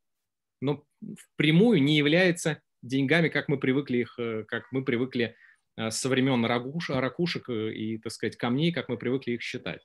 но 0.62 0.86
впрямую 1.34 1.82
не 1.82 1.98
является 1.98 2.62
деньгами, 2.82 3.30
как 3.30 3.48
мы 3.48 3.60
привыкли 3.60 3.98
их, 3.98 4.20
э, 4.20 4.44
как 4.48 4.72
мы 4.72 4.84
привыкли 4.84 5.36
э, 5.78 5.90
со 5.90 6.10
времен 6.10 6.46
ракуш, 6.46 6.90
ракушек 6.90 7.50
и, 7.50 7.98
так 7.98 8.12
сказать, 8.12 8.38
камней, 8.38 8.72
как 8.72 8.90
мы 8.90 8.98
привыкли 8.98 9.34
их 9.34 9.42
считать. 9.42 9.82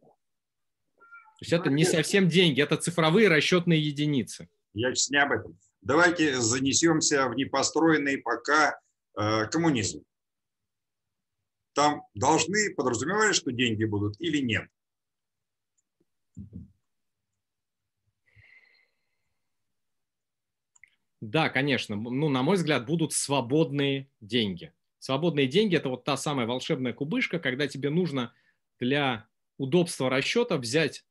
То 0.00 1.40
есть 1.40 1.52
это 1.52 1.70
не 1.70 1.84
совсем 1.84 2.28
деньги, 2.28 2.62
это 2.62 2.76
цифровые 2.76 3.28
расчетные 3.28 3.80
единицы. 3.80 4.48
Я 4.74 4.94
сейчас 4.94 5.10
не 5.10 5.18
об 5.18 5.32
этом. 5.32 5.58
Давайте 5.84 6.40
занесемся 6.40 7.28
в 7.28 7.34
непостроенный 7.34 8.16
пока 8.16 8.80
э, 9.18 9.46
коммунизм. 9.48 10.02
Там 11.74 12.06
должны 12.14 12.74
подразумевать, 12.74 13.34
что 13.34 13.52
деньги 13.52 13.84
будут 13.84 14.18
или 14.18 14.38
нет? 14.38 14.66
Да, 21.20 21.50
конечно. 21.50 21.96
Ну, 21.96 22.30
на 22.30 22.42
мой 22.42 22.56
взгляд, 22.56 22.86
будут 22.86 23.12
свободные 23.12 24.08
деньги. 24.22 24.72
Свободные 25.00 25.46
деньги– 25.46 25.76
это 25.76 25.90
вот 25.90 26.04
та 26.04 26.16
самая 26.16 26.46
волшебная 26.46 26.94
кубышка, 26.94 27.38
когда 27.38 27.68
тебе 27.68 27.90
нужно 27.90 28.32
для 28.80 29.28
удобства 29.58 30.08
расчета 30.08 30.56
взять 30.56 31.04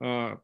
э, 0.00 0.36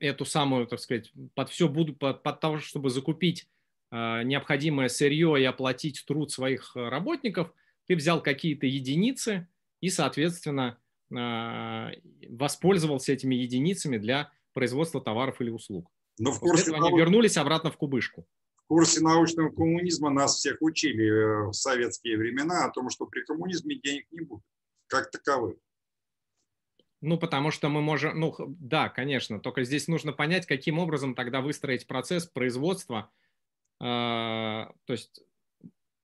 эту 0.00 0.24
самую, 0.24 0.66
так 0.66 0.80
сказать, 0.80 1.12
под 1.34 1.50
все 1.50 1.68
буду, 1.68 1.94
под, 1.94 2.22
под 2.22 2.40
того, 2.40 2.58
чтобы 2.58 2.90
закупить 2.90 3.48
э, 3.90 4.22
необходимое 4.22 4.88
сырье 4.88 5.40
и 5.40 5.44
оплатить 5.44 6.04
труд 6.06 6.30
своих 6.30 6.72
работников, 6.76 7.52
ты 7.86 7.96
взял 7.96 8.22
какие-то 8.22 8.66
единицы 8.66 9.48
и, 9.80 9.90
соответственно, 9.90 10.78
э, 11.10 11.90
воспользовался 12.28 13.12
этими 13.12 13.34
единицами 13.34 13.98
для 13.98 14.32
производства 14.52 15.00
товаров 15.00 15.40
или 15.40 15.50
услуг. 15.50 15.90
Но 16.18 16.32
в 16.32 16.38
курсе 16.38 16.70
науч... 16.70 16.84
они 16.84 16.98
вернулись 16.98 17.36
обратно 17.36 17.70
в 17.70 17.76
кубышку. 17.76 18.26
В 18.56 18.68
курсе 18.68 19.00
научного 19.00 19.50
коммунизма 19.50 20.10
нас 20.10 20.36
всех 20.36 20.58
учили 20.60 21.06
э, 21.06 21.48
в 21.48 21.52
советские 21.52 22.16
времена 22.16 22.66
о 22.66 22.70
том, 22.70 22.90
что 22.90 23.06
при 23.06 23.22
коммунизме 23.24 23.76
денег 23.76 24.06
не 24.12 24.20
будет, 24.20 24.44
как 24.86 25.10
таковых. 25.10 25.56
Ну, 27.00 27.18
потому 27.18 27.50
что 27.50 27.68
мы 27.68 27.80
можем, 27.80 28.18
ну, 28.18 28.34
да, 28.38 28.88
конечно, 28.88 29.40
только 29.40 29.64
здесь 29.64 29.88
нужно 29.88 30.12
понять, 30.12 30.46
каким 30.46 30.78
образом 30.78 31.14
тогда 31.14 31.40
выстроить 31.40 31.86
процесс 31.86 32.26
производства, 32.26 33.10
э, 33.80 33.84
то 33.84 34.72
есть 34.88 35.22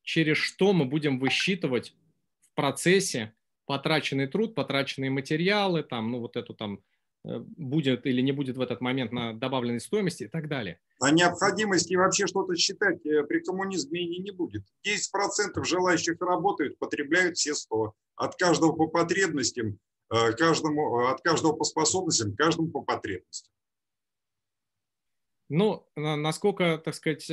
через 0.03 0.39
что 0.39 0.73
мы 0.73 0.87
будем 0.87 1.19
высчитывать 1.19 1.95
в 2.41 2.55
процессе 2.55 3.35
потраченный 3.67 4.27
труд, 4.27 4.55
потраченные 4.55 5.11
материалы, 5.11 5.83
там, 5.83 6.11
ну, 6.11 6.21
вот 6.21 6.37
эту 6.37 6.55
там 6.55 6.81
Э, 7.27 7.39
будет 7.39 8.07
или 8.07 8.21
не 8.21 8.33
будет 8.33 8.57
в 8.57 8.61
этот 8.61 8.81
момент 8.81 9.13
на 9.13 9.33
добавленной 9.33 9.81
стоимости 9.81 10.25
и 10.25 10.29
так 10.29 10.49
далее. 10.49 10.79
А 11.01 11.11
необходимости 11.11 11.95
вообще 11.95 12.27
что-то 12.27 12.55
считать 12.55 13.05
э, 13.05 13.25
при 13.25 13.41
коммунизме 13.41 14.01
и 14.01 14.23
не 14.23 14.31
будет. 14.31 14.63
10% 14.87 15.65
желающих 15.65 16.21
работают, 16.21 16.79
потребляют 16.79 17.37
все 17.37 17.55
100. 17.55 17.95
От 18.17 18.37
каждого 18.37 18.73
по 18.73 18.87
потребностям, 18.87 19.79
каждому, 20.09 21.07
от 21.09 21.21
каждого 21.23 21.53
по 21.53 21.65
способностям, 21.65 22.35
каждому 22.37 22.71
по 22.71 22.83
потребностям. 22.83 23.53
Ну, 25.49 25.87
насколько, 25.95 26.79
так 26.79 26.95
сказать, 26.95 27.29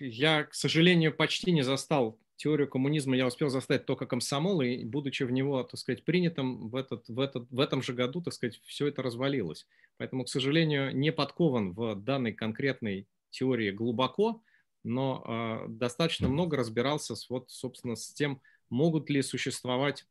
я, 0.00 0.44
к 0.44 0.54
сожалению, 0.54 1.14
почти 1.14 1.52
не 1.52 1.62
застал 1.62 2.18
теорию 2.38 2.68
коммунизма 2.68 3.16
я 3.16 3.26
успел 3.26 3.50
заставить 3.50 3.84
только 3.84 4.06
комсомол, 4.06 4.62
и 4.62 4.84
будучи 4.84 5.24
в 5.24 5.30
него, 5.30 5.62
так 5.64 5.78
сказать, 5.78 6.04
принятым, 6.04 6.68
в, 6.68 6.76
этот, 6.76 7.06
в, 7.08 7.20
этот, 7.20 7.50
в 7.50 7.60
этом 7.60 7.82
же 7.82 7.92
году, 7.92 8.22
так 8.22 8.32
сказать, 8.32 8.60
все 8.64 8.86
это 8.86 9.02
развалилось. 9.02 9.66
Поэтому, 9.98 10.24
к 10.24 10.28
сожалению, 10.28 10.96
не 10.96 11.12
подкован 11.12 11.72
в 11.72 11.96
данной 11.96 12.32
конкретной 12.32 13.06
теории 13.30 13.72
глубоко, 13.72 14.40
но 14.84 15.24
э, 15.26 15.68
достаточно 15.68 16.28
много 16.28 16.56
разбирался 16.56 17.16
с, 17.16 17.28
вот, 17.28 17.50
собственно, 17.50 17.96
с 17.96 18.12
тем, 18.12 18.40
могут 18.70 19.10
ли 19.10 19.20
существовать 19.22 20.06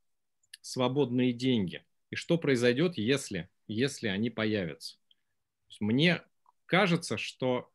свободные 0.61 1.31
деньги 1.31 1.83
и 2.09 2.15
что 2.15 2.37
произойдет, 2.37 2.97
если, 2.97 3.49
если 3.67 4.07
они 4.07 4.29
появятся. 4.29 4.97
Мне 5.79 6.21
кажется, 6.65 7.17
что 7.17 7.71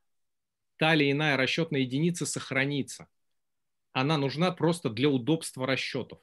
та 0.77 0.95
или 0.95 1.11
иная 1.11 1.37
расчетная 1.37 1.81
единица 1.81 2.27
сохранится– 2.27 3.09
она 3.93 4.17
нужна 4.17 4.51
просто 4.51 4.91
для 4.91 5.09
удобства 5.09 5.67
расчетов. 5.67 6.19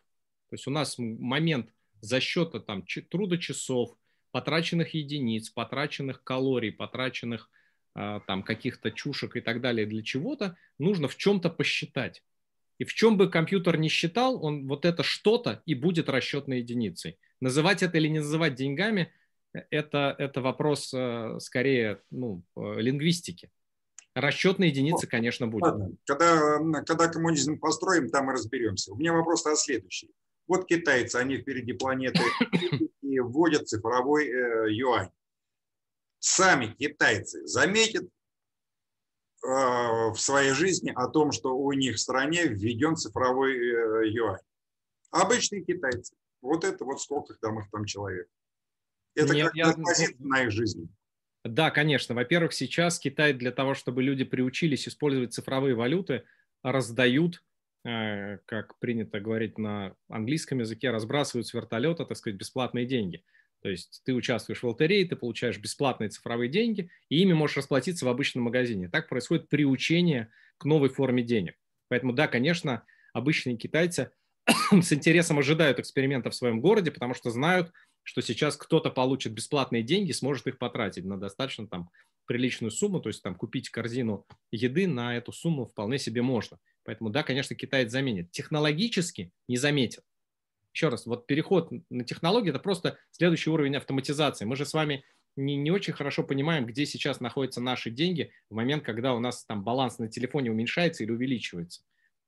То 0.49 0.55
есть 0.55 0.67
у 0.67 0.71
нас 0.71 0.95
момент 0.97 1.71
засчета 2.01 2.59
там 2.59 2.83
труда 3.09 3.37
часов, 3.37 3.95
потраченных 4.31 4.93
единиц, 4.93 5.49
потраченных 5.49 6.23
калорий, 6.23 6.71
потраченных 6.71 7.49
а, 7.93 8.21
там 8.21 8.43
каких-то 8.43 8.91
чушек 8.91 9.35
и 9.35 9.41
так 9.41 9.61
далее 9.61 9.85
для 9.85 10.03
чего-то, 10.03 10.57
нужно 10.77 11.07
в 11.07 11.17
чем-то 11.17 11.49
посчитать. 11.49 12.23
И 12.79 12.85
в 12.85 12.93
чем 12.93 13.17
бы 13.17 13.29
компьютер 13.29 13.77
не 13.77 13.89
считал, 13.89 14.43
он 14.43 14.67
вот 14.67 14.85
это 14.85 15.03
что-то 15.03 15.61
и 15.65 15.75
будет 15.75 16.09
расчетной 16.09 16.59
единицей. 16.59 17.19
Называть 17.41 17.83
это 17.83 17.97
или 17.97 18.07
не 18.07 18.19
называть 18.19 18.55
деньгами, 18.55 19.13
э, 19.53 19.59
это, 19.69 20.15
это 20.17 20.41
вопрос 20.41 20.93
э, 20.93 21.37
скорее 21.39 22.01
ну, 22.09 22.41
э, 22.55 22.81
лингвистики. 22.81 23.51
Расчетные 24.15 24.69
единицы, 24.69 25.07
конечно, 25.07 25.47
будет. 25.47 25.63
Ладно. 25.63 25.91
Когда, 26.05 26.83
когда 26.83 27.07
коммунизм 27.09 27.59
построим, 27.59 28.09
там 28.09 28.31
и 28.31 28.33
разберемся. 28.33 28.93
У 28.93 28.95
меня 28.95 29.13
вопрос 29.13 29.45
о 29.45 29.55
следующий. 29.55 30.09
Вот 30.47 30.65
китайцы, 30.65 31.17
они 31.17 31.37
впереди 31.37 31.73
планеты 31.73 32.21
и 33.01 33.19
вводят 33.19 33.67
цифровой 33.67 34.29
э, 34.29 34.71
юань. 34.71 35.11
Сами 36.19 36.75
китайцы 36.77 37.45
заметят 37.45 38.09
в 39.41 40.15
своей 40.17 40.51
жизни 40.51 40.91
о 40.93 41.07
том, 41.07 41.31
что 41.31 41.57
у 41.57 41.71
них 41.71 41.95
в 41.95 41.99
стране 41.99 42.47
введен 42.47 42.95
цифровой 42.95 43.57
э, 43.57 44.09
юань. 44.09 44.41
Обычные 45.11 45.63
китайцы. 45.63 46.15
Вот 46.41 46.63
это 46.63 46.85
вот 46.85 47.01
сколько 47.01 47.33
там 47.41 47.59
их 47.59 47.69
там 47.71 47.85
человек. 47.85 48.27
Это 49.15 49.33
Нет, 49.33 49.47
как 49.47 49.55
я... 49.55 49.73
на 50.19 50.43
их 50.43 50.51
жизни. 50.51 50.87
Да, 51.43 51.71
конечно. 51.71 52.15
Во-первых, 52.15 52.53
сейчас 52.53 52.99
Китай 52.99 53.33
для 53.33 53.51
того, 53.51 53.73
чтобы 53.73 54.03
люди 54.03 54.23
приучились 54.23 54.87
использовать 54.87 55.33
цифровые 55.33 55.73
валюты, 55.73 56.23
раздают, 56.63 57.43
э, 57.85 58.39
как 58.45 58.77
принято 58.79 59.19
говорить 59.19 59.57
на 59.57 59.95
английском 60.09 60.59
языке, 60.59 60.91
разбрасывают 60.91 61.47
с 61.47 61.53
вертолета, 61.53 62.05
так 62.05 62.17
сказать, 62.17 62.37
бесплатные 62.37 62.85
деньги. 62.85 63.23
То 63.61 63.69
есть 63.69 64.01
ты 64.05 64.13
участвуешь 64.13 64.63
в 64.63 64.67
лотерее, 64.67 65.05
ты 65.05 65.15
получаешь 65.15 65.57
бесплатные 65.57 66.09
цифровые 66.09 66.49
деньги, 66.49 66.89
и 67.09 67.21
ими 67.21 67.33
можешь 67.33 67.57
расплатиться 67.57 68.05
в 68.05 68.09
обычном 68.09 68.45
магазине. 68.45 68.89
Так 68.89 69.09
происходит 69.09 69.49
приучение 69.49 70.31
к 70.57 70.65
новой 70.65 70.89
форме 70.89 71.23
денег. 71.23 71.55
Поэтому, 71.89 72.13
да, 72.13 72.27
конечно, 72.27 72.83
обычные 73.13 73.57
китайцы 73.57 74.11
с 74.71 74.93
интересом 74.93 75.39
ожидают 75.39 75.79
эксперимента 75.79 76.29
в 76.29 76.35
своем 76.35 76.61
городе, 76.61 76.91
потому 76.91 77.13
что 77.13 77.31
знают, 77.31 77.71
что 78.03 78.21
сейчас 78.21 78.55
кто-то 78.55 78.89
получит 78.89 79.33
бесплатные 79.33 79.83
деньги, 79.83 80.11
сможет 80.11 80.47
их 80.47 80.57
потратить 80.57 81.05
на 81.05 81.19
достаточно 81.19 81.67
там 81.67 81.89
приличную 82.25 82.71
сумму, 82.71 82.99
то 82.99 83.09
есть 83.09 83.23
там 83.23 83.35
купить 83.35 83.69
корзину 83.69 84.25
еды 84.51 84.87
на 84.87 85.17
эту 85.17 85.31
сумму 85.31 85.65
вполне 85.65 85.97
себе 85.97 86.21
можно. 86.21 86.59
Поэтому 86.83 87.09
да, 87.09 87.23
конечно, 87.23 87.55
китаец 87.55 87.91
заменит. 87.91 88.31
Технологически 88.31 89.31
не 89.47 89.57
заметит. 89.57 90.03
Еще 90.73 90.89
раз, 90.89 91.05
вот 91.05 91.25
переход 91.25 91.71
на 91.89 92.03
технологии– 92.03 92.49
это 92.51 92.59
просто 92.59 92.97
следующий 93.11 93.49
уровень 93.49 93.75
автоматизации. 93.75 94.45
Мы 94.45 94.55
же 94.55 94.65
с 94.65 94.73
вами 94.73 95.03
не, 95.35 95.55
не 95.55 95.71
очень 95.71 95.93
хорошо 95.93 96.23
понимаем, 96.23 96.65
где 96.65 96.85
сейчас 96.85 97.19
находятся 97.19 97.61
наши 97.61 97.89
деньги 97.89 98.31
в 98.49 98.55
момент, 98.55 98.83
когда 98.83 99.13
у 99.13 99.19
нас 99.19 99.45
там 99.45 99.63
баланс 99.63 99.97
на 99.99 100.07
телефоне 100.07 100.51
уменьшается 100.51 101.03
или 101.03 101.11
увеличивается. 101.11 101.81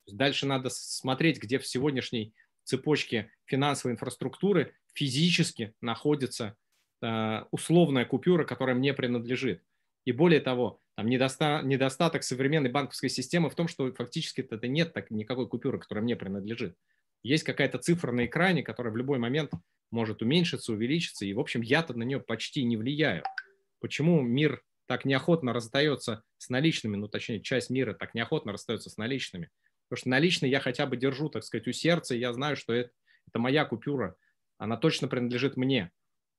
Дальше 0.08 0.46
надо 0.46 0.70
смотреть, 0.70 1.42
где 1.42 1.60
в 1.60 1.68
сегодняшней 1.68 2.34
цепочке 2.64 3.32
финансовой 3.46 3.94
инфраструктуры 3.94 4.74
физически 4.94 5.74
находится 5.82 6.56
э, 7.02 7.44
условная 7.52 8.06
купюра, 8.06 8.44
которая 8.44 8.76
мне 8.76 8.94
принадлежит. 8.94 9.64
И 10.06 10.12
более 10.12 10.40
того, 10.40 10.82
там 10.96 11.08
недоста 11.08 11.62
недостаток 11.64 12.24
современной 12.24 12.70
банковской 12.70 13.10
системы 13.10 13.50
в 13.50 13.56
том, 13.56 13.68
что 13.68 13.92
фактически 13.94 14.42
это 14.42 14.68
нет 14.68 14.94
так, 14.94 15.12
никакой 15.12 15.48
купюры, 15.48 15.80
которая 15.80 16.04
мне 16.04 16.16
принадлежит. 16.16 16.76
Есть 17.24 17.44
какая-то 17.44 17.78
цифра 17.78 18.12
на 18.12 18.26
экране, 18.26 18.64
которая 18.64 18.92
в 18.92 18.98
любой 18.98 19.20
момент 19.20 19.52
может 19.92 20.22
уменьшиться, 20.22 20.74
увеличиться, 20.74 21.26
и, 21.26 21.34
в 21.34 21.40
общем, 21.40 21.62
я-то 21.62 21.94
на 21.94 22.04
нее 22.04 22.20
почти 22.20 22.64
не 22.64 22.78
влияю. 22.78 23.24
Почему 23.80 24.22
мир 24.22 24.64
так 24.88 25.06
неохотно 25.06 25.54
расстается 25.54 26.24
с 26.38 26.50
наличными, 26.50 26.96
ну, 26.96 27.08
точнее, 27.08 27.42
часть 27.42 27.70
мира 27.70 27.94
так 27.94 28.14
неохотно 28.14 28.52
расстается 28.52 28.90
с 28.90 28.98
наличными? 28.98 29.50
Потому 29.88 30.00
что 30.00 30.10
наличные 30.10 30.50
я 30.50 30.60
хотя 30.60 30.86
бы 30.86 30.98
держу, 30.98 31.30
так 31.30 31.44
сказать, 31.44 31.68
у 31.68 31.74
сердца, 31.74 32.16
и 32.16 32.20
я 32.20 32.32
знаю, 32.34 32.56
что 32.56 32.74
это, 32.74 32.92
это 33.28 33.40
моя 33.40 33.66
купюра, 33.66 34.16
она 34.58 34.78
точно 34.78 35.08
принадлежит 35.08 35.58
мне. 35.58 35.92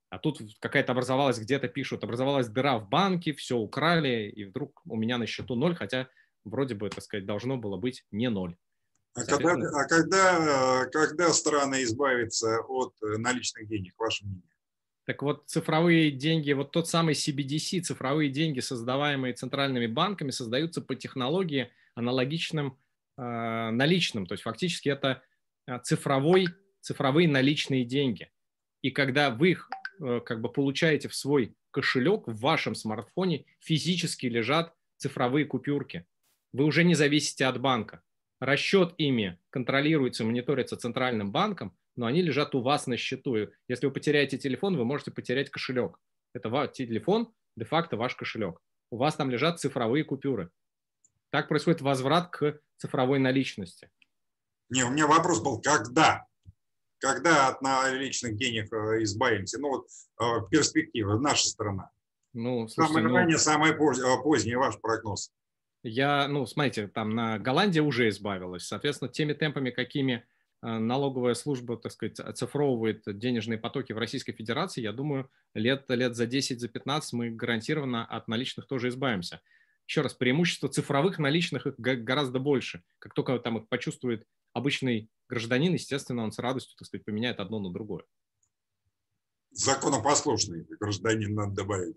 А 0.09 0.19
тут 0.19 0.41
какая-то 0.61 0.93
образовалась, 0.93 1.39
где-то 1.39 1.69
пишут, 1.69 2.05
образовалась 2.05 2.49
дыра 2.49 2.79
в 2.79 2.89
банке, 2.89 3.33
все 3.33 3.57
украли, 3.57 4.31
и 4.31 4.45
вдруг 4.45 4.81
у 4.87 4.97
меня 4.97 5.19
на 5.19 5.27
счету 5.27 5.55
ноль, 5.55 5.75
хотя 5.75 6.09
вроде 6.45 6.75
бы, 6.75 6.89
так 6.91 7.03
сказать, 7.03 7.27
должно 7.27 7.57
было 7.57 7.77
быть 7.77 8.05
не 8.11 8.29
ноль. 8.29 8.57
А 9.15 9.25
когда, 9.25 9.53
а 9.53 9.85
когда, 9.89 10.87
когда 10.87 11.33
страны 11.33 11.83
избавятся 11.83 12.61
от 12.61 12.95
наличных 13.01 13.69
денег, 13.69 13.95
ваше 13.99 14.25
мнение? 14.25 14.43
Так 15.05 15.23
вот, 15.23 15.49
цифровые 15.49 16.11
деньги, 16.11 16.53
вот 16.53 16.71
тот 16.71 16.89
самый 16.89 17.15
CBDC, 17.15 17.83
цифровые 17.83 18.31
деньги, 18.31 18.61
создаваемые 18.61 19.35
центральными 19.35 19.87
банками, 19.87 20.31
создаются 20.31 20.81
по 20.81 20.95
технологии 20.95 21.71
аналогичным 21.95 22.79
э, 23.19 23.71
наличным. 23.71 24.27
То 24.27 24.33
есть 24.33 24.45
фактически 24.45 24.89
это 24.89 25.23
а, 25.67 25.81
цифровой, 25.81 26.47
цифровые 26.81 27.29
наличные 27.29 27.85
деньги. 27.85 28.31
И 28.81 28.91
когда 28.91 29.31
вы 29.31 29.51
их 29.51 29.69
э, 30.01 30.21
как 30.25 30.41
бы 30.41 30.51
получаете 30.51 31.09
в 31.09 31.15
свой 31.15 31.55
кошелек, 31.71 32.27
в 32.27 32.39
вашем 32.39 32.75
смартфоне 32.75 33.45
физически 33.59 34.27
лежат 34.27 34.73
цифровые 34.97 35.45
купюрки. 35.45 36.07
Вы 36.53 36.65
уже 36.65 36.85
не 36.85 36.95
зависите 36.95 37.47
от 37.47 37.61
банка 37.61 38.03
расчет 38.43 38.95
ими 38.99 39.39
контролируется, 39.51 40.25
мониторится 40.25 40.77
центральным 40.77 41.31
банком, 41.31 41.77
но 41.95 42.07
они 42.07 42.23
лежат 42.23 42.55
у 42.57 42.61
вас 42.61 42.89
на 42.89 42.97
счету. 42.97 43.37
Если 43.69 43.87
вы 43.87 43.93
потеряете 43.93 44.37
телефон, 44.37 44.77
вы 44.77 44.85
можете 44.85 45.13
потерять 45.13 45.49
кошелек. 45.49 45.99
Это 46.35 46.49
ваш 46.49 46.73
телефон, 46.73 47.33
де-факто 47.57 47.97
ваш 47.97 48.17
кошелек. 48.17 48.59
У 48.91 48.97
вас 48.97 49.15
там 49.15 49.31
лежат 49.31 49.61
цифровые 49.61 50.03
купюры. 50.03 50.51
Так 51.31 51.49
происходит 51.49 51.83
возврат 51.83 52.31
к 52.31 52.61
цифровой 52.79 53.21
наличности. 53.21 53.91
Не, 54.71 54.83
у 54.83 54.91
меня 54.91 55.07
вопрос 55.07 55.41
был, 55.41 55.61
когда? 55.61 56.27
Когда 56.99 57.49
от 57.49 57.63
наличных 57.63 58.37
денег 58.37 58.73
э, 58.73 59.03
избавимся? 59.03 59.61
Ну 59.61 59.69
вот 59.69 59.87
э, 60.21 60.49
перспектива, 60.51 61.17
наша 61.19 61.49
страна. 61.49 61.91
Ну, 62.33 62.67
слушайте, 62.67 62.95
самое 62.95 63.09
ну... 63.09 63.15
раннее, 63.15 63.39
самое 63.39 63.73
э, 63.75 64.23
позднее 64.23 64.59
ваш 64.59 64.81
прогноз 64.81 65.31
я, 65.83 66.29
ну, 66.29 66.47
смотрите, 66.47 66.89
там 66.89 67.11
на 67.11 67.39
Голландия 67.39 67.81
уже 67.81 68.09
избавилась. 68.09 68.67
Соответственно, 68.67 69.11
теми 69.11 69.33
темпами, 69.33 69.71
какими 69.71 70.25
э, 70.63 70.79
налоговая 70.79 71.35
служба, 71.35 71.77
так 71.77 71.93
сказать, 71.93 72.21
оцифровывает 72.21 73.03
денежные 73.07 73.59
потоки 73.59 73.93
в 73.93 73.99
Российской 73.99 74.33
Федерации, 74.33 74.81
я 74.81 74.93
думаю, 74.93 75.31
лет, 75.55 75.85
лет 75.89 76.15
за 76.15 76.27
10, 76.27 76.61
за 76.61 76.69
15 76.69 77.13
мы 77.15 77.31
гарантированно 77.31 78.05
от 78.05 78.29
наличных 78.29 78.67
тоже 78.67 78.89
избавимся. 78.89 79.41
Еще 79.89 80.03
раз, 80.03 80.15
преимущество 80.15 80.69
цифровых 80.69 81.19
наличных 81.19 81.67
их 81.67 81.75
гораздо 81.79 82.39
больше. 82.39 82.83
Как 83.01 83.15
только 83.15 83.39
там 83.41 83.59
их 83.59 83.69
почувствует 83.69 84.25
обычный 84.53 85.11
гражданин, 85.29 85.73
естественно, 85.73 86.23
он 86.23 86.31
с 86.31 86.39
радостью, 86.39 86.77
так 86.79 86.87
сказать, 86.87 87.05
поменяет 87.05 87.41
одно 87.41 87.59
на 87.59 87.73
другое. 87.73 88.05
Законопослушный 89.51 90.65
гражданин 90.81 91.35
надо 91.35 91.55
добавить. 91.57 91.97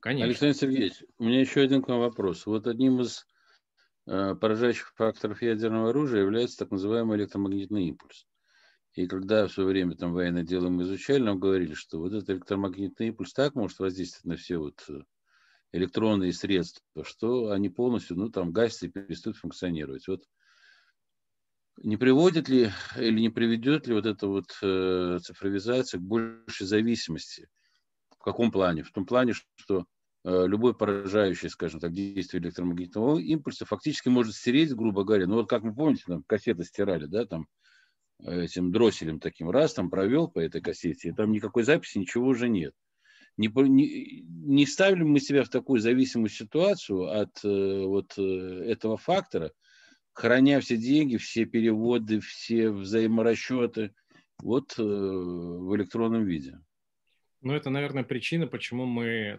Конечно. 0.00 0.26
Александр 0.26 0.56
Сергеевич, 0.56 1.04
у 1.18 1.24
меня 1.24 1.40
еще 1.40 1.60
один 1.60 1.82
к 1.82 1.88
вам 1.88 2.00
вопрос. 2.00 2.46
Вот 2.46 2.66
одним 2.66 3.00
из 3.00 3.26
э, 4.06 4.34
поражающих 4.36 4.92
факторов 4.94 5.42
ядерного 5.42 5.90
оружия 5.90 6.20
является 6.20 6.58
так 6.58 6.70
называемый 6.70 7.18
электромагнитный 7.18 7.88
импульс. 7.88 8.26
И 8.94 9.06
когда 9.06 9.46
в 9.46 9.52
свое 9.52 9.68
время 9.68 9.96
там 9.96 10.12
военное 10.12 10.44
дело 10.44 10.68
мы 10.68 10.84
изучали, 10.84 11.22
нам 11.22 11.38
говорили, 11.38 11.74
что 11.74 11.98
вот 11.98 12.12
этот 12.12 12.30
электромагнитный 12.30 13.08
импульс 13.08 13.32
так 13.32 13.54
может 13.54 13.78
воздействовать 13.80 14.24
на 14.24 14.36
все 14.36 14.58
вот 14.58 14.84
э, 14.88 15.02
электронные 15.72 16.32
средства, 16.32 16.82
что 17.04 17.50
они 17.50 17.68
полностью, 17.68 18.16
ну, 18.16 18.28
там, 18.28 18.52
гасятся 18.52 18.86
и 18.86 18.90
перестают 18.90 19.36
функционировать. 19.36 20.06
Вот 20.06 20.22
не 21.82 21.96
приводит 21.96 22.48
ли 22.48 22.70
или 22.96 23.20
не 23.20 23.30
приведет 23.30 23.88
ли 23.88 23.94
вот 23.94 24.06
эта 24.06 24.28
вот 24.28 24.46
э, 24.62 25.18
цифровизация 25.22 25.98
к 25.98 26.02
большей 26.02 26.66
зависимости 26.66 27.48
в 28.18 28.24
каком 28.24 28.50
плане? 28.50 28.82
В 28.82 28.92
том 28.92 29.06
плане, 29.06 29.32
что 29.56 29.86
э, 30.24 30.46
любой 30.46 30.74
поражающий, 30.74 31.48
скажем 31.48 31.80
так, 31.80 31.92
действие 31.92 32.42
электромагнитного 32.42 33.18
импульса 33.18 33.64
фактически 33.64 34.08
может 34.08 34.34
стереть, 34.34 34.74
грубо 34.74 35.04
говоря. 35.04 35.26
Ну 35.26 35.36
вот 35.36 35.48
как 35.48 35.62
вы 35.62 35.74
помните, 35.74 36.04
там 36.06 36.24
кассеты 36.24 36.64
стирали, 36.64 37.06
да, 37.06 37.26
там 37.26 37.46
э, 38.24 38.44
этим 38.44 38.72
дросселем 38.72 39.20
таким 39.20 39.50
раз 39.50 39.74
там 39.74 39.88
провел 39.88 40.28
по 40.28 40.40
этой 40.40 40.60
кассете, 40.60 41.08
и 41.08 41.12
там 41.12 41.30
никакой 41.30 41.62
записи, 41.62 41.98
ничего 41.98 42.26
уже 42.26 42.48
нет. 42.48 42.74
Не, 43.36 43.46
не, 43.46 44.22
не 44.22 44.66
ставили 44.66 45.04
мы 45.04 45.20
себя 45.20 45.44
в 45.44 45.48
такую 45.48 45.80
зависимую 45.80 46.28
ситуацию 46.28 47.04
от 47.04 47.44
э, 47.44 47.84
вот 47.84 48.18
этого 48.18 48.96
фактора, 48.96 49.52
храня 50.12 50.58
все 50.58 50.76
деньги, 50.76 51.18
все 51.18 51.44
переводы, 51.44 52.18
все 52.18 52.70
взаиморасчеты 52.70 53.94
вот 54.42 54.76
в 54.76 55.76
электронном 55.76 56.24
виде. 56.24 56.58
Ну, 57.40 57.52
это, 57.52 57.70
наверное, 57.70 58.02
причина, 58.02 58.48
почему 58.48 58.84
мы, 58.84 59.38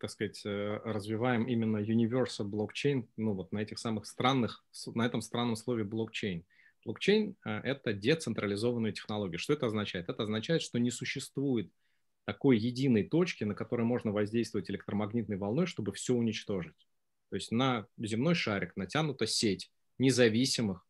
так 0.00 0.10
сказать, 0.10 0.40
э, 0.46 0.80
развиваем 0.84 1.44
именно 1.44 1.76
Universal 1.76 2.44
блокчейн, 2.44 3.06
ну, 3.18 3.34
вот 3.34 3.52
на 3.52 3.58
этих 3.58 3.78
самых 3.78 4.06
странных, 4.06 4.64
на 4.94 5.04
этом 5.04 5.20
странном 5.20 5.56
слове 5.56 5.84
блокчейн. 5.84 6.46
Блокчейн 6.86 7.36
э,– 7.44 7.50
это 7.64 7.92
децентрализованная 7.92 8.92
технология. 8.92 9.36
Что 9.36 9.52
это 9.52 9.66
означает? 9.66 10.08
Это 10.08 10.22
означает, 10.22 10.62
что 10.62 10.78
не 10.78 10.90
существует 10.90 11.70
такой 12.24 12.58
единой 12.58 13.04
точки, 13.04 13.44
на 13.44 13.54
которой 13.54 13.82
можно 13.82 14.12
воздействовать 14.12 14.70
электромагнитной 14.70 15.36
волной, 15.36 15.66
чтобы 15.66 15.92
все 15.92 16.14
уничтожить. 16.14 16.88
То 17.28 17.36
есть 17.36 17.52
на 17.52 17.86
земной 17.98 18.34
шарик 18.34 18.76
натянута 18.76 19.26
сеть 19.26 19.70
независимых, 19.98 20.86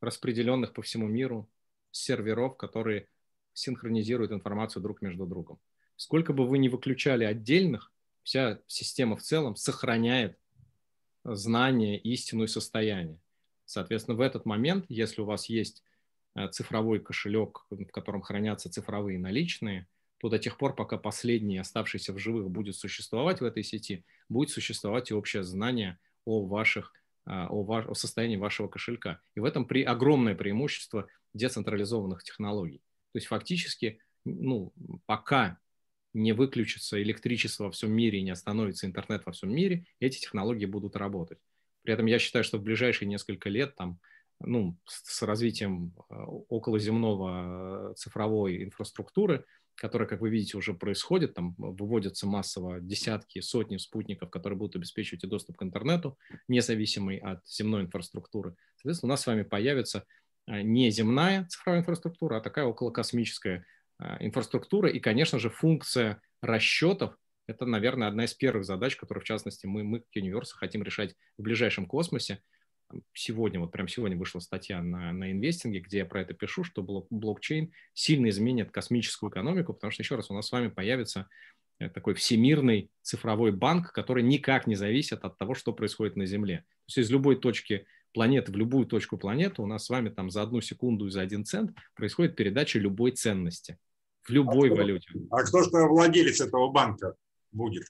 распределенных 0.00 0.72
по 0.72 0.80
всему 0.80 1.06
миру 1.06 1.50
серверов, 1.90 2.56
которые 2.56 3.08
синхронизируют 3.60 4.32
информацию 4.32 4.82
друг 4.82 5.02
между 5.02 5.26
другом. 5.26 5.58
Сколько 5.96 6.32
бы 6.32 6.46
вы 6.46 6.58
ни 6.58 6.68
выключали 6.68 7.24
отдельных, 7.24 7.92
вся 8.22 8.60
система 8.66 9.16
в 9.16 9.22
целом 9.22 9.56
сохраняет 9.56 10.38
знание, 11.24 11.98
истину 11.98 12.44
и 12.44 12.48
состояние. 12.48 13.18
Соответственно, 13.64 14.16
в 14.16 14.20
этот 14.20 14.46
момент, 14.46 14.86
если 14.88 15.20
у 15.20 15.24
вас 15.24 15.48
есть 15.48 15.82
э, 16.34 16.48
цифровой 16.48 17.00
кошелек, 17.00 17.66
в 17.70 17.84
котором 17.86 18.22
хранятся 18.22 18.70
цифровые 18.70 19.18
наличные, 19.18 19.86
то 20.18 20.28
до 20.28 20.38
тех 20.38 20.58
пор, 20.58 20.74
пока 20.74 20.98
последний, 20.98 21.58
оставшийся 21.58 22.12
в 22.12 22.18
живых, 22.18 22.50
будет 22.50 22.76
существовать 22.76 23.40
в 23.40 23.44
этой 23.44 23.62
сети, 23.62 24.04
будет 24.28 24.50
существовать 24.50 25.10
и 25.10 25.14
общее 25.14 25.42
знание 25.42 25.98
о 26.24 26.44
ваших 26.44 26.92
э, 27.26 27.30
о, 27.30 27.62
ваш, 27.62 27.86
о 27.86 27.94
состоянии 27.94 28.36
вашего 28.36 28.68
кошелька. 28.68 29.20
И 29.34 29.40
в 29.40 29.44
этом 29.44 29.64
при, 29.66 29.82
огромное 29.82 30.34
преимущество 30.34 31.06
децентрализованных 31.32 32.22
технологий. 32.22 32.82
То 33.12 33.18
есть 33.18 33.26
фактически, 33.26 34.00
ну, 34.24 34.72
пока 35.06 35.58
не 36.12 36.32
выключится 36.32 37.00
электричество 37.02 37.64
во 37.64 37.70
всем 37.70 37.92
мире 37.92 38.18
и 38.18 38.22
не 38.22 38.30
остановится 38.30 38.86
интернет 38.86 39.24
во 39.26 39.32
всем 39.32 39.54
мире, 39.54 39.84
эти 40.00 40.18
технологии 40.18 40.66
будут 40.66 40.96
работать. 40.96 41.38
При 41.82 41.94
этом 41.94 42.06
я 42.06 42.18
считаю, 42.18 42.44
что 42.44 42.58
в 42.58 42.62
ближайшие 42.62 43.08
несколько 43.08 43.48
лет 43.48 43.76
там, 43.76 44.00
ну, 44.40 44.76
с 44.86 45.22
развитием 45.22 45.94
э, 46.08 46.14
околоземного 46.14 47.90
э, 47.90 47.94
цифровой 47.94 48.64
инфраструктуры 48.64 49.44
которое, 49.80 50.04
как 50.04 50.20
вы 50.20 50.28
видите, 50.28 50.58
уже 50.58 50.74
происходит, 50.74 51.32
там 51.32 51.54
выводятся 51.56 52.26
массово 52.26 52.80
десятки, 52.80 53.40
сотни 53.40 53.78
спутников, 53.78 54.28
которые 54.28 54.58
будут 54.58 54.76
обеспечивать 54.76 55.26
доступ 55.26 55.56
к 55.56 55.62
интернету, 55.62 56.18
независимый 56.48 57.16
от 57.16 57.46
земной 57.48 57.82
инфраструктуры. 57.82 58.56
Соответственно, 58.76 59.08
у 59.08 59.12
нас 59.14 59.22
с 59.22 59.26
вами 59.26 59.42
появится 59.42 60.04
не 60.50 60.90
земная 60.90 61.46
цифровая 61.46 61.80
инфраструктура, 61.80 62.36
а 62.36 62.40
такая 62.40 62.64
околокосмическая 62.66 63.64
а, 63.98 64.16
инфраструктура. 64.20 64.90
И, 64.90 64.98
конечно 64.98 65.38
же, 65.38 65.50
функция 65.50 66.20
расчетов– 66.42 67.16
это, 67.46 67.66
наверное, 67.66 68.08
одна 68.08 68.24
из 68.24 68.34
первых 68.34 68.64
задач, 68.64 68.96
которые, 68.96 69.22
в 69.22 69.26
частности, 69.26 69.66
мы, 69.66 69.84
мы 69.84 70.00
как 70.00 70.16
Universe, 70.16 70.52
хотим 70.52 70.82
решать 70.82 71.14
в 71.38 71.42
ближайшем 71.42 71.86
космосе. 71.86 72.42
Сегодня, 73.12 73.60
вот 73.60 73.70
прям 73.70 73.86
сегодня 73.86 74.16
вышла 74.16 74.40
статья 74.40 74.82
на, 74.82 75.12
на 75.12 75.30
инвестинге, 75.30 75.78
где 75.78 75.98
я 75.98 76.06
про 76.06 76.22
это 76.22 76.34
пишу, 76.34 76.64
что 76.64 76.82
блок, 76.82 77.06
блокчейн 77.10 77.72
сильно 77.94 78.28
изменит 78.30 78.72
космическую 78.72 79.30
экономику, 79.30 79.74
потому 79.74 79.92
что, 79.92 80.02
еще 80.02 80.16
раз, 80.16 80.30
у 80.30 80.34
нас 80.34 80.48
с 80.48 80.52
вами 80.52 80.68
появится 80.68 81.28
э, 81.78 81.88
такой 81.88 82.14
всемирный 82.14 82.90
цифровой 83.02 83.52
банк, 83.52 83.92
который 83.92 84.24
никак 84.24 84.66
не 84.66 84.74
зависит 84.74 85.24
от 85.24 85.38
того, 85.38 85.54
что 85.54 85.72
происходит 85.72 86.16
на 86.16 86.26
Земле. 86.26 86.58
То 86.58 86.84
есть 86.88 86.98
из 86.98 87.10
любой 87.12 87.36
точки 87.36 87.86
планеты 88.12 88.52
в 88.52 88.56
любую 88.56 88.86
точку 88.86 89.16
планеты, 89.18 89.62
у 89.62 89.66
нас 89.66 89.86
с 89.86 89.90
вами 89.90 90.08
там 90.08 90.30
за 90.30 90.42
одну 90.42 90.60
секунду 90.60 91.06
и 91.06 91.10
за 91.10 91.20
один 91.20 91.44
цент 91.44 91.76
происходит 91.94 92.36
передача 92.36 92.78
любой 92.78 93.12
ценности 93.12 93.78
в 94.26 94.30
любой 94.30 94.68
а 94.68 94.72
кто, 94.72 94.82
валюте. 94.82 95.08
А 95.30 95.42
кто 95.42 95.62
же 95.62 95.70
владелец 95.88 96.40
этого 96.40 96.70
банка 96.70 97.14
будет? 97.52 97.84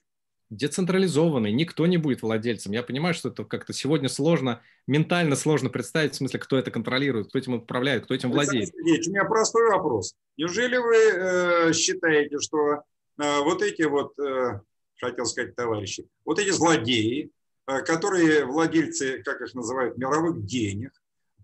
Децентрализованный, 0.49 1.53
никто 1.53 1.87
не 1.87 1.95
будет 1.95 2.21
владельцем. 2.21 2.73
Я 2.73 2.83
понимаю, 2.83 3.13
что 3.13 3.29
это 3.29 3.45
как-то 3.45 3.71
сегодня 3.71 4.09
сложно, 4.09 4.61
ментально 4.85 5.37
сложно 5.37 5.69
представить, 5.69 6.13
в 6.13 6.17
смысле, 6.17 6.39
кто 6.41 6.57
это 6.57 6.71
контролирует, 6.71 7.29
кто 7.29 7.39
этим 7.39 7.53
управляет, 7.53 8.03
кто 8.03 8.13
этим 8.13 8.31
владеет. 8.31 8.67
Сергеевич, 8.67 9.07
у 9.07 9.11
меня 9.11 9.23
простой 9.23 9.69
вопрос. 9.69 10.13
Неужели 10.35 10.75
вы 10.75 10.95
э, 10.95 11.73
считаете, 11.73 12.37
что 12.39 12.73
э, 12.73 12.79
вот 13.17 13.61
эти 13.61 13.83
вот, 13.83 14.17
э, 14.19 14.59
хотел 14.99 15.25
сказать 15.25 15.55
товарищи, 15.55 16.05
вот 16.25 16.37
эти 16.37 16.49
злодеи, 16.49 17.31
которые 17.79 18.45
владельцы, 18.45 19.21
как 19.23 19.41
их 19.41 19.53
называют, 19.53 19.97
мировых 19.97 20.45
денег, 20.45 20.91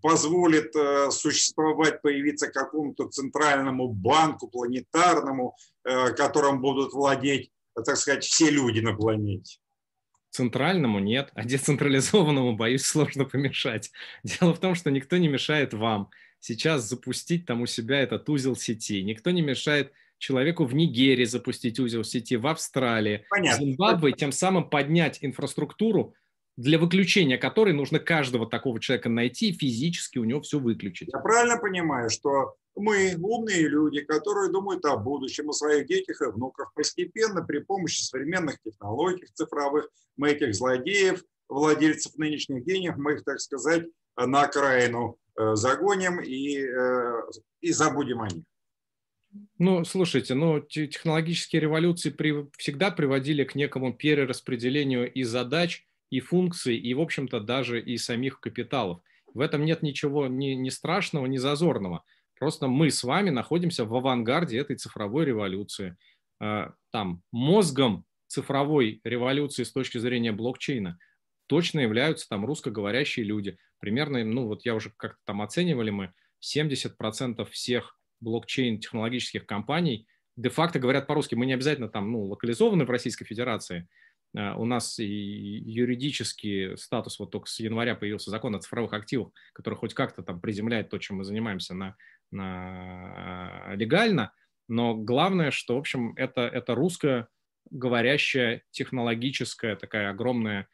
позволит 0.00 0.74
э, 0.76 1.10
существовать, 1.10 2.02
появиться 2.02 2.48
какому-то 2.48 3.08
центральному 3.08 3.88
банку 3.88 4.48
планетарному, 4.48 5.56
э, 5.84 6.12
которым 6.12 6.60
будут 6.60 6.92
владеть, 6.92 7.50
так 7.74 7.96
сказать, 7.96 8.24
все 8.24 8.50
люди 8.50 8.80
на 8.80 8.94
планете. 8.94 9.58
Центральному 10.30 10.98
нет, 10.98 11.30
а 11.34 11.44
децентрализованному, 11.44 12.56
боюсь, 12.56 12.84
сложно 12.84 13.24
помешать. 13.24 13.90
Дело 14.22 14.54
в 14.54 14.60
том, 14.60 14.74
что 14.74 14.90
никто 14.90 15.16
не 15.16 15.28
мешает 15.28 15.74
вам 15.74 16.10
сейчас 16.40 16.88
запустить 16.88 17.46
там 17.46 17.62
у 17.62 17.66
себя 17.66 18.00
этот 18.00 18.28
узел 18.28 18.54
сети. 18.54 19.02
Никто 19.02 19.30
не 19.30 19.42
мешает 19.42 19.92
человеку 20.18 20.64
в 20.64 20.74
Нигерии 20.74 21.24
запустить 21.24 21.78
узел 21.80 22.04
сети, 22.04 22.36
в 22.36 22.46
Австралии, 22.46 23.24
Понятно. 23.30 23.64
в 23.64 23.68
Зимбабве, 23.68 24.12
тем 24.12 24.32
самым 24.32 24.68
поднять 24.68 25.18
инфраструктуру, 25.22 26.14
для 26.56 26.78
выключения 26.78 27.38
которой 27.38 27.72
нужно 27.72 28.00
каждого 28.00 28.48
такого 28.48 28.80
человека 28.80 29.08
найти 29.08 29.50
и 29.50 29.52
физически 29.52 30.18
у 30.18 30.24
него 30.24 30.40
все 30.40 30.58
выключить. 30.58 31.08
Я 31.12 31.20
правильно 31.20 31.56
понимаю, 31.56 32.10
что 32.10 32.56
мы, 32.74 33.14
умные 33.16 33.68
люди, 33.68 34.00
которые 34.00 34.50
думают 34.50 34.84
о 34.84 34.96
будущем, 34.96 35.50
о 35.50 35.52
своих 35.52 35.86
детях 35.86 36.20
и 36.20 36.30
внуках, 36.30 36.72
постепенно 36.74 37.42
при 37.42 37.58
помощи 37.58 38.02
современных 38.02 38.60
технологий 38.62 39.26
цифровых, 39.34 39.88
мы 40.16 40.30
этих 40.30 40.54
злодеев, 40.54 41.22
владельцев 41.48 42.16
нынешних 42.16 42.64
денег, 42.64 42.96
мы 42.96 43.14
их, 43.14 43.24
так 43.24 43.40
сказать, 43.40 43.84
на 44.16 44.42
окраину 44.42 45.16
э, 45.38 45.54
загоним 45.54 46.20
и, 46.20 46.58
э, 46.58 47.22
и 47.60 47.72
забудем 47.72 48.22
о 48.22 48.28
них. 48.28 48.44
Ну, 49.58 49.84
слушайте, 49.84 50.34
ну, 50.34 50.60
технологические 50.60 51.60
революции 51.60 52.10
при, 52.10 52.46
всегда 52.56 52.90
приводили 52.90 53.44
к 53.44 53.54
некому 53.54 53.92
перераспределению 53.92 55.12
и 55.12 55.22
задач, 55.22 55.84
и 56.10 56.20
функций, 56.20 56.76
и, 56.76 56.94
в 56.94 57.00
общем-то, 57.00 57.40
даже 57.40 57.80
и 57.80 57.98
самих 57.98 58.40
капиталов. 58.40 59.00
В 59.34 59.40
этом 59.40 59.64
нет 59.64 59.82
ничего 59.82 60.26
ни, 60.26 60.50
ни 60.54 60.68
страшного, 60.68 61.26
ни 61.26 61.36
зазорного. 61.36 62.04
Просто 62.38 62.68
мы 62.68 62.90
с 62.90 63.02
вами 63.02 63.30
находимся 63.30 63.84
в 63.84 63.94
авангарде 63.94 64.58
этой 64.58 64.76
цифровой 64.76 65.24
революции. 65.24 65.96
А, 66.40 66.72
там 66.90 67.22
мозгом 67.32 68.04
цифровой 68.26 69.00
революции 69.04 69.64
с 69.64 69.72
точки 69.72 69.98
зрения 69.98 70.32
блокчейна 70.32 70.98
точно 71.46 71.80
являются 71.80 72.28
там 72.28 72.46
русскоговорящие 72.46 73.26
люди. 73.26 73.58
Примерно, 73.80 74.24
ну 74.24 74.46
вот 74.46 74.64
я 74.64 74.74
уже 74.74 74.92
как-то 74.96 75.18
там 75.24 75.42
оценивали 75.42 75.90
мы, 75.90 76.12
70% 76.42 77.44
всех 77.50 77.97
блокчейн 78.20 78.80
технологических 78.80 79.46
компаний 79.46 80.06
де-факто 80.38 80.78
говорят 80.78 81.06
по-русски. 81.06 81.34
Мы 81.34 81.46
не 81.46 81.52
обязательно 81.52 81.88
там 81.88 82.10
ну, 82.10 82.22
локализованы 82.22 82.84
в 82.84 82.90
Российской 82.90 83.24
Федерации. 83.24 83.88
А, 84.36 84.56
у 84.56 84.64
нас 84.64 84.98
и 84.98 85.04
юридический 85.04 86.76
статус, 86.78 87.18
вот 87.18 87.30
только 87.30 87.48
с 87.48 87.58
января 87.58 87.94
появился 87.94 88.30
закон 88.30 88.54
о 88.54 88.60
цифровых 88.60 88.92
активах, 88.92 89.30
который 89.52 89.74
хоть 89.74 89.94
как-то 89.94 90.22
там 90.22 90.40
приземляет 90.40 90.88
то, 90.88 90.98
чем 90.98 91.18
мы 91.18 91.24
занимаемся 91.24 91.74
на, 91.74 91.96
на 92.30 93.74
легально. 93.74 94.32
Но 94.68 94.94
главное, 94.94 95.50
что, 95.50 95.74
в 95.74 95.78
общем, 95.78 96.12
это, 96.16 96.42
это 96.42 96.74
русская 96.74 97.28
говорящая 97.70 98.62
технологическая 98.70 99.76
такая 99.76 100.10
огромная 100.10 100.68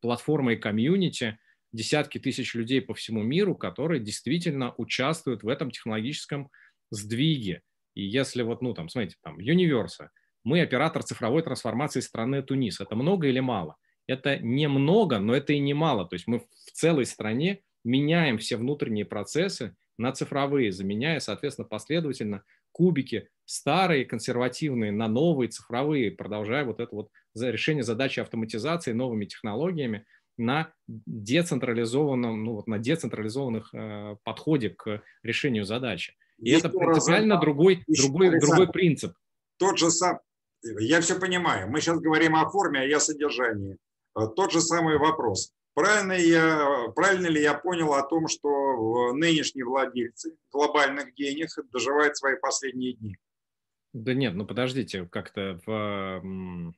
платформа 0.00 0.54
и 0.54 0.56
комьюнити, 0.56 1.38
десятки 1.72 2.18
тысяч 2.18 2.54
людей 2.54 2.80
по 2.80 2.94
всему 2.94 3.22
миру, 3.22 3.56
которые 3.56 4.00
действительно 4.00 4.72
участвуют 4.78 5.42
в 5.42 5.48
этом 5.48 5.70
технологическом 5.70 6.50
сдвиге. 6.94 7.62
И 7.94 8.02
если 8.02 8.42
вот, 8.42 8.62
ну, 8.62 8.74
там, 8.74 8.88
смотрите, 8.88 9.16
там, 9.22 9.38
Universe, 9.38 10.08
мы 10.42 10.60
оператор 10.60 11.02
цифровой 11.02 11.42
трансформации 11.42 12.00
страны 12.00 12.42
Тунис. 12.42 12.80
Это 12.80 12.96
много 12.96 13.28
или 13.28 13.40
мало? 13.40 13.76
Это 14.06 14.38
не 14.38 14.68
много, 14.68 15.18
но 15.18 15.34
это 15.34 15.52
и 15.52 15.58
не 15.58 15.74
мало. 15.74 16.06
То 16.06 16.14
есть 16.14 16.26
мы 16.26 16.40
в 16.40 16.72
целой 16.72 17.06
стране 17.06 17.60
меняем 17.84 18.38
все 18.38 18.56
внутренние 18.56 19.04
процессы 19.04 19.74
на 19.96 20.12
цифровые, 20.12 20.72
заменяя, 20.72 21.20
соответственно, 21.20 21.68
последовательно 21.68 22.42
кубики 22.72 23.28
старые, 23.44 24.04
консервативные 24.04 24.90
на 24.90 25.06
новые, 25.06 25.48
цифровые, 25.48 26.10
продолжая 26.10 26.64
вот 26.64 26.80
это 26.80 26.94
вот 26.94 27.10
решение 27.36 27.84
задачи 27.84 28.20
автоматизации 28.20 28.92
новыми 28.92 29.26
технологиями 29.26 30.04
на 30.36 30.72
децентрализованном, 30.88 32.44
ну 32.44 32.54
вот 32.54 32.66
на 32.66 32.78
децентрализованных 32.78 33.72
э, 33.72 34.16
подходе 34.24 34.70
к 34.70 35.02
решению 35.22 35.64
задачи. 35.64 36.14
И 36.38 36.50
Есть 36.50 36.64
это 36.64 36.76
принципиально 36.76 37.38
другой, 37.38 37.84
другой, 37.86 38.38
другой 38.38 38.68
принцип. 38.70 39.14
Тот 39.56 39.78
же 39.78 39.90
сам, 39.90 40.18
я 40.62 41.00
все 41.00 41.18
понимаю. 41.18 41.70
Мы 41.70 41.80
сейчас 41.80 41.98
говорим 42.00 42.36
о 42.36 42.48
форме, 42.50 42.80
а 42.80 42.84
я 42.84 42.96
о 42.96 43.00
содержании. 43.00 43.78
Э, 44.18 44.26
тот 44.34 44.52
же 44.52 44.60
самый 44.60 44.98
вопрос. 44.98 45.52
Правильно, 45.74 46.12
я, 46.12 46.88
правильно 46.94 47.26
ли 47.26 47.42
я 47.42 47.54
понял 47.54 47.94
о 47.94 48.02
том, 48.02 48.28
что 48.28 49.12
нынешние 49.12 49.64
владельцы 49.64 50.36
глобальных 50.52 51.14
денег 51.14 51.48
доживают 51.72 52.16
свои 52.16 52.36
последние 52.36 52.94
дни? 52.94 53.16
Да 53.92 54.14
нет, 54.14 54.34
ну 54.34 54.46
подождите, 54.46 55.08
как-то 55.10 55.60
в 55.66 56.74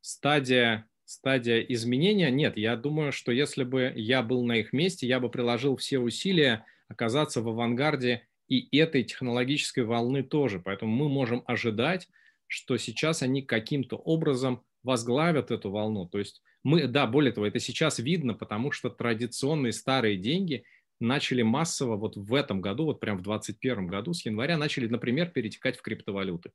стадия 0.00 0.88
стадия 1.08 1.60
изменения. 1.60 2.30
Нет, 2.30 2.58
я 2.58 2.76
думаю, 2.76 3.12
что 3.12 3.32
если 3.32 3.64
бы 3.64 3.92
я 3.96 4.22
был 4.22 4.44
на 4.44 4.56
их 4.56 4.74
месте, 4.74 5.06
я 5.06 5.20
бы 5.20 5.30
приложил 5.30 5.76
все 5.76 5.98
усилия 5.98 6.66
оказаться 6.88 7.40
в 7.40 7.48
авангарде 7.48 8.27
и 8.48 8.76
этой 8.76 9.04
технологической 9.04 9.84
волны 9.84 10.22
тоже. 10.22 10.60
Поэтому 10.60 10.92
мы 10.92 11.08
можем 11.08 11.42
ожидать, 11.46 12.08
что 12.46 12.76
сейчас 12.76 13.22
они 13.22 13.42
каким-то 13.42 13.96
образом 13.96 14.62
возглавят 14.82 15.50
эту 15.50 15.70
волну. 15.70 16.08
То 16.08 16.18
есть 16.18 16.42
мы, 16.64 16.86
да, 16.86 17.06
более 17.06 17.32
того, 17.32 17.46
это 17.46 17.60
сейчас 17.60 17.98
видно, 17.98 18.34
потому 18.34 18.72
что 18.72 18.90
традиционные 18.90 19.72
старые 19.72 20.16
деньги 20.16 20.64
начали 21.00 21.42
массово 21.42 21.96
вот 21.96 22.16
в 22.16 22.34
этом 22.34 22.60
году, 22.60 22.86
вот 22.86 23.00
прям 23.00 23.18
в 23.18 23.22
2021 23.22 23.86
году, 23.86 24.12
с 24.12 24.24
января 24.24 24.56
начали, 24.56 24.88
например, 24.88 25.30
перетекать 25.30 25.76
в 25.76 25.82
криптовалюты. 25.82 26.50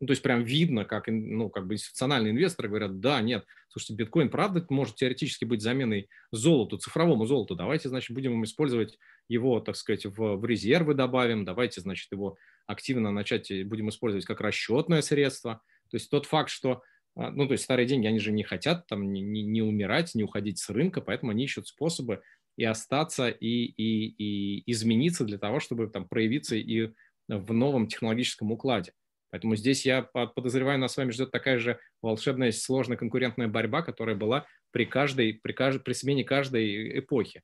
Ну, 0.00 0.06
то 0.06 0.12
есть 0.12 0.22
прям 0.22 0.44
видно, 0.44 0.84
как, 0.84 1.08
ну, 1.08 1.50
как 1.50 1.66
бы 1.66 1.74
институциональные 1.74 2.32
инвесторы 2.32 2.68
говорят, 2.68 3.00
да, 3.00 3.20
нет, 3.20 3.44
слушайте, 3.68 3.94
биткоин 3.94 4.30
правда 4.30 4.64
может 4.68 4.94
теоретически 4.94 5.44
быть 5.44 5.60
заменой 5.60 6.08
золоту, 6.30 6.78
цифровому 6.78 7.26
золоту, 7.26 7.56
давайте, 7.56 7.88
значит, 7.88 8.14
будем 8.14 8.44
использовать 8.44 8.96
его, 9.28 9.60
так 9.60 9.76
сказать, 9.76 10.06
в, 10.06 10.36
в 10.36 10.44
резервы 10.44 10.94
добавим, 10.94 11.44
давайте, 11.44 11.80
значит, 11.80 12.10
его 12.12 12.36
активно 12.66 13.10
начать, 13.10 13.50
э, 13.50 13.64
будем 13.64 13.88
использовать 13.88 14.24
как 14.24 14.40
расчетное 14.40 15.02
средство. 15.02 15.62
То 15.90 15.96
есть 15.96 16.10
тот 16.10 16.26
факт, 16.26 16.50
что, 16.50 16.82
а, 17.16 17.30
ну, 17.30 17.46
то 17.46 17.52
есть 17.52 17.64
старые 17.64 17.86
деньги, 17.86 18.06
они 18.06 18.18
же 18.18 18.32
не 18.32 18.42
хотят 18.42 18.86
там 18.86 19.12
не, 19.12 19.20
не, 19.20 19.42
не 19.42 19.62
умирать, 19.62 20.14
не 20.14 20.24
уходить 20.24 20.58
с 20.58 20.68
рынка, 20.70 21.00
поэтому 21.00 21.32
они 21.32 21.44
ищут 21.44 21.66
способы 21.66 22.22
и 22.56 22.64
остаться, 22.64 23.28
и, 23.28 23.46
и, 23.46 24.06
и 24.18 24.70
измениться 24.70 25.24
для 25.24 25.38
того, 25.38 25.60
чтобы 25.60 25.88
там 25.88 26.08
проявиться 26.08 26.56
и 26.56 26.92
в 27.28 27.52
новом 27.52 27.86
технологическом 27.86 28.50
укладе. 28.52 28.92
Поэтому 29.30 29.56
здесь 29.56 29.84
я 29.84 30.02
подозреваю, 30.02 30.78
нас 30.78 30.94
с 30.94 30.96
вами 30.96 31.10
ждет 31.10 31.30
такая 31.30 31.58
же 31.58 31.78
волшебная, 32.00 32.50
сложная 32.50 32.96
конкурентная 32.96 33.46
борьба, 33.46 33.82
которая 33.82 34.16
была 34.16 34.46
при 34.70 34.86
каждой, 34.86 35.34
при, 35.34 35.52
каждой, 35.52 35.80
при 35.80 35.92
смене 35.92 36.24
каждой 36.24 36.98
эпохи. 36.98 37.42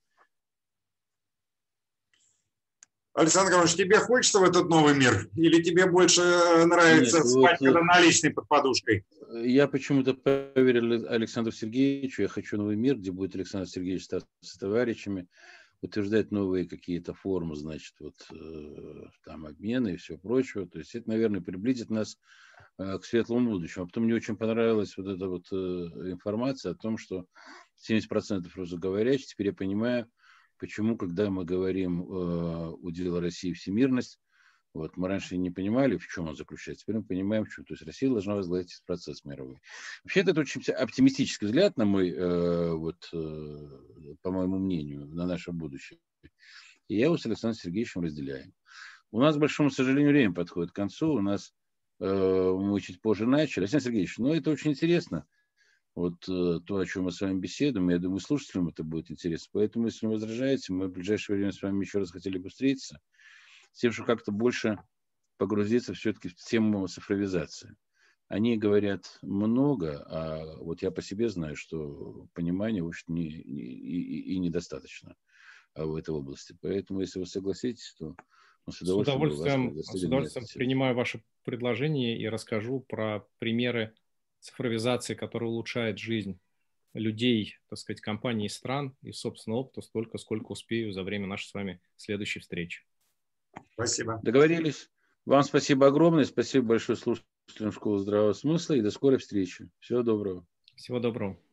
Александр 3.14 3.52
Иванович, 3.52 3.76
тебе 3.76 3.98
хочется 3.98 4.40
в 4.40 4.42
этот 4.42 4.68
новый 4.68 4.96
мир? 4.96 5.28
Или 5.36 5.62
тебе 5.62 5.86
больше 5.86 6.20
э, 6.20 6.64
нравится 6.64 7.18
Нет, 7.18 7.26
спать, 7.28 7.60
вот, 7.60 7.66
когда 7.66 7.82
наличный 7.82 8.30
под 8.30 8.48
подушкой? 8.48 9.04
Я 9.30 9.68
почему-то 9.68 10.14
поверил 10.14 11.08
Александру 11.08 11.52
Сергеевичу. 11.52 12.22
Я 12.22 12.28
хочу 12.28 12.56
новый 12.56 12.74
мир, 12.74 12.96
где 12.96 13.12
будет 13.12 13.36
Александр 13.36 13.68
Сергеевич 13.68 14.08
с 14.40 14.58
товарищами 14.58 15.28
утверждать 15.80 16.32
новые 16.32 16.68
какие-то 16.68 17.14
формы, 17.14 17.54
значит, 17.54 17.94
вот 18.00 18.14
э, 18.32 19.04
там 19.24 19.46
обмены 19.46 19.94
и 19.94 19.96
все 19.96 20.18
прочее. 20.18 20.66
То 20.66 20.78
есть 20.78 20.96
это, 20.96 21.08
наверное, 21.08 21.40
приблизит 21.40 21.90
нас 21.90 22.18
э, 22.78 22.98
к 22.98 23.04
светлому 23.04 23.50
будущему. 23.50 23.84
А 23.84 23.86
потом 23.86 24.04
мне 24.04 24.14
очень 24.14 24.36
понравилась 24.36 24.96
вот 24.96 25.06
эта 25.06 25.28
вот 25.28 25.52
информация 25.52 26.72
о 26.72 26.74
том, 26.74 26.98
что 26.98 27.26
70% 27.88 28.44
русскоговорящих, 28.56 29.28
теперь 29.28 29.48
я 29.48 29.52
понимаю, 29.52 30.08
Почему, 30.64 30.96
когда 30.96 31.28
мы 31.28 31.44
говорим 31.44 32.10
э, 32.10 32.70
удел 32.80 33.20
России 33.20 33.52
всемирность, 33.52 34.18
вот, 34.72 34.96
мы 34.96 35.08
раньше 35.08 35.36
не 35.36 35.50
понимали, 35.50 35.98
в 35.98 36.06
чем 36.08 36.28
он 36.28 36.36
заключается, 36.36 36.84
теперь 36.84 36.96
мы 36.96 37.04
понимаем, 37.04 37.44
в 37.44 37.50
чем. 37.50 37.66
То 37.66 37.74
есть 37.74 37.84
Россия 37.84 38.08
должна 38.08 38.34
возглавить 38.34 38.80
процесс 38.86 39.26
мировой. 39.26 39.60
Вообще, 40.04 40.20
это 40.20 40.40
очень 40.40 40.62
оптимистический 40.72 41.48
взгляд, 41.48 41.76
на 41.76 41.84
мой, 41.84 42.08
э, 42.08 42.72
вот, 42.72 43.10
э, 43.12 43.68
по 44.22 44.30
моему 44.30 44.58
мнению, 44.58 45.06
на 45.08 45.26
наше 45.26 45.52
будущее. 45.52 45.98
И 46.88 46.96
я 46.96 47.04
его 47.04 47.18
с 47.18 47.26
Александром 47.26 47.60
Сергеевичем 47.60 48.00
разделяю. 48.00 48.50
У 49.10 49.20
нас, 49.20 49.36
к 49.36 49.40
большому 49.40 49.68
сожалению, 49.68 50.12
время 50.12 50.32
подходит 50.32 50.72
к 50.72 50.76
концу. 50.76 51.12
У 51.12 51.20
нас 51.20 51.52
э, 52.00 52.06
мы 52.06 52.80
чуть 52.80 53.02
позже 53.02 53.26
начали. 53.26 53.64
Александр 53.64 53.84
Сергеевич, 53.84 54.16
ну 54.16 54.32
это 54.32 54.50
очень 54.50 54.70
интересно 54.70 55.26
вот 55.94 56.28
э, 56.28 56.60
то, 56.66 56.76
о 56.76 56.86
чем 56.86 57.04
мы 57.04 57.12
с 57.12 57.20
вами 57.20 57.38
беседуем. 57.38 57.88
Я 57.90 57.98
думаю, 57.98 58.20
слушателям 58.20 58.68
это 58.68 58.82
будет 58.82 59.10
интересно. 59.10 59.50
Поэтому, 59.52 59.86
если 59.86 60.06
не 60.06 60.12
возражаете, 60.12 60.72
мы 60.72 60.88
в 60.88 60.92
ближайшее 60.92 61.36
время 61.36 61.52
с 61.52 61.62
вами 61.62 61.84
еще 61.84 61.98
раз 61.98 62.10
хотели 62.10 62.38
бы 62.38 62.48
встретиться, 62.48 63.00
с 63.72 63.80
тем, 63.80 63.92
чтобы 63.92 64.08
как-то 64.08 64.32
больше 64.32 64.78
погрузиться 65.36 65.94
все-таки 65.94 66.28
в 66.28 66.34
тему 66.36 66.86
цифровизации. 66.88 67.76
Они 68.28 68.56
говорят 68.56 69.18
много, 69.22 70.04
а 70.08 70.56
вот 70.56 70.82
я 70.82 70.90
по 70.90 71.02
себе 71.02 71.28
знаю, 71.28 71.56
что 71.56 72.26
понимания, 72.32 72.82
в 72.82 72.88
общем, 72.88 73.14
не, 73.14 73.42
не, 73.44 73.62
и, 73.62 74.34
и 74.34 74.38
недостаточно 74.38 75.14
а, 75.74 75.84
в 75.84 75.94
этой 75.94 76.10
области. 76.10 76.56
Поэтому, 76.60 77.00
если 77.00 77.18
вы 77.18 77.26
согласитесь, 77.26 77.94
то 77.98 78.16
ну, 78.66 78.72
с 78.72 78.80
удовольствием, 78.80 79.30
с 79.30 79.34
удовольствием, 79.34 79.82
с 79.82 80.04
удовольствием 80.04 80.46
принимаю 80.54 80.96
ваше 80.96 81.22
предложение 81.44 82.18
и 82.18 82.26
расскажу 82.26 82.80
про 82.80 83.26
примеры 83.38 83.94
цифровизации, 84.44 85.14
которая 85.14 85.50
улучшает 85.50 85.98
жизнь 85.98 86.38
людей, 86.92 87.58
так 87.68 87.78
сказать, 87.78 88.00
компаний 88.00 88.46
и 88.46 88.50
стран, 88.50 88.94
и 89.02 89.10
собственного 89.12 89.60
опыта 89.60 89.80
столько, 89.80 90.18
сколько 90.18 90.52
успею 90.52 90.92
за 90.92 91.02
время 91.02 91.26
нашей 91.26 91.46
с 91.46 91.54
вами 91.54 91.80
следующей 91.96 92.40
встречи. 92.40 92.84
Спасибо. 93.72 94.20
Договорились. 94.22 94.90
Вам 95.24 95.42
спасибо 95.42 95.86
огромное. 95.86 96.24
Спасибо 96.24 96.66
большое 96.66 96.96
слушателям 96.96 97.72
Школы 97.72 97.98
здравого 97.98 98.32
смысла 98.32 98.74
и 98.74 98.82
до 98.82 98.90
скорой 98.90 99.18
встречи. 99.18 99.68
Всего 99.80 100.02
доброго. 100.02 100.46
Всего 100.76 101.00
доброго. 101.00 101.43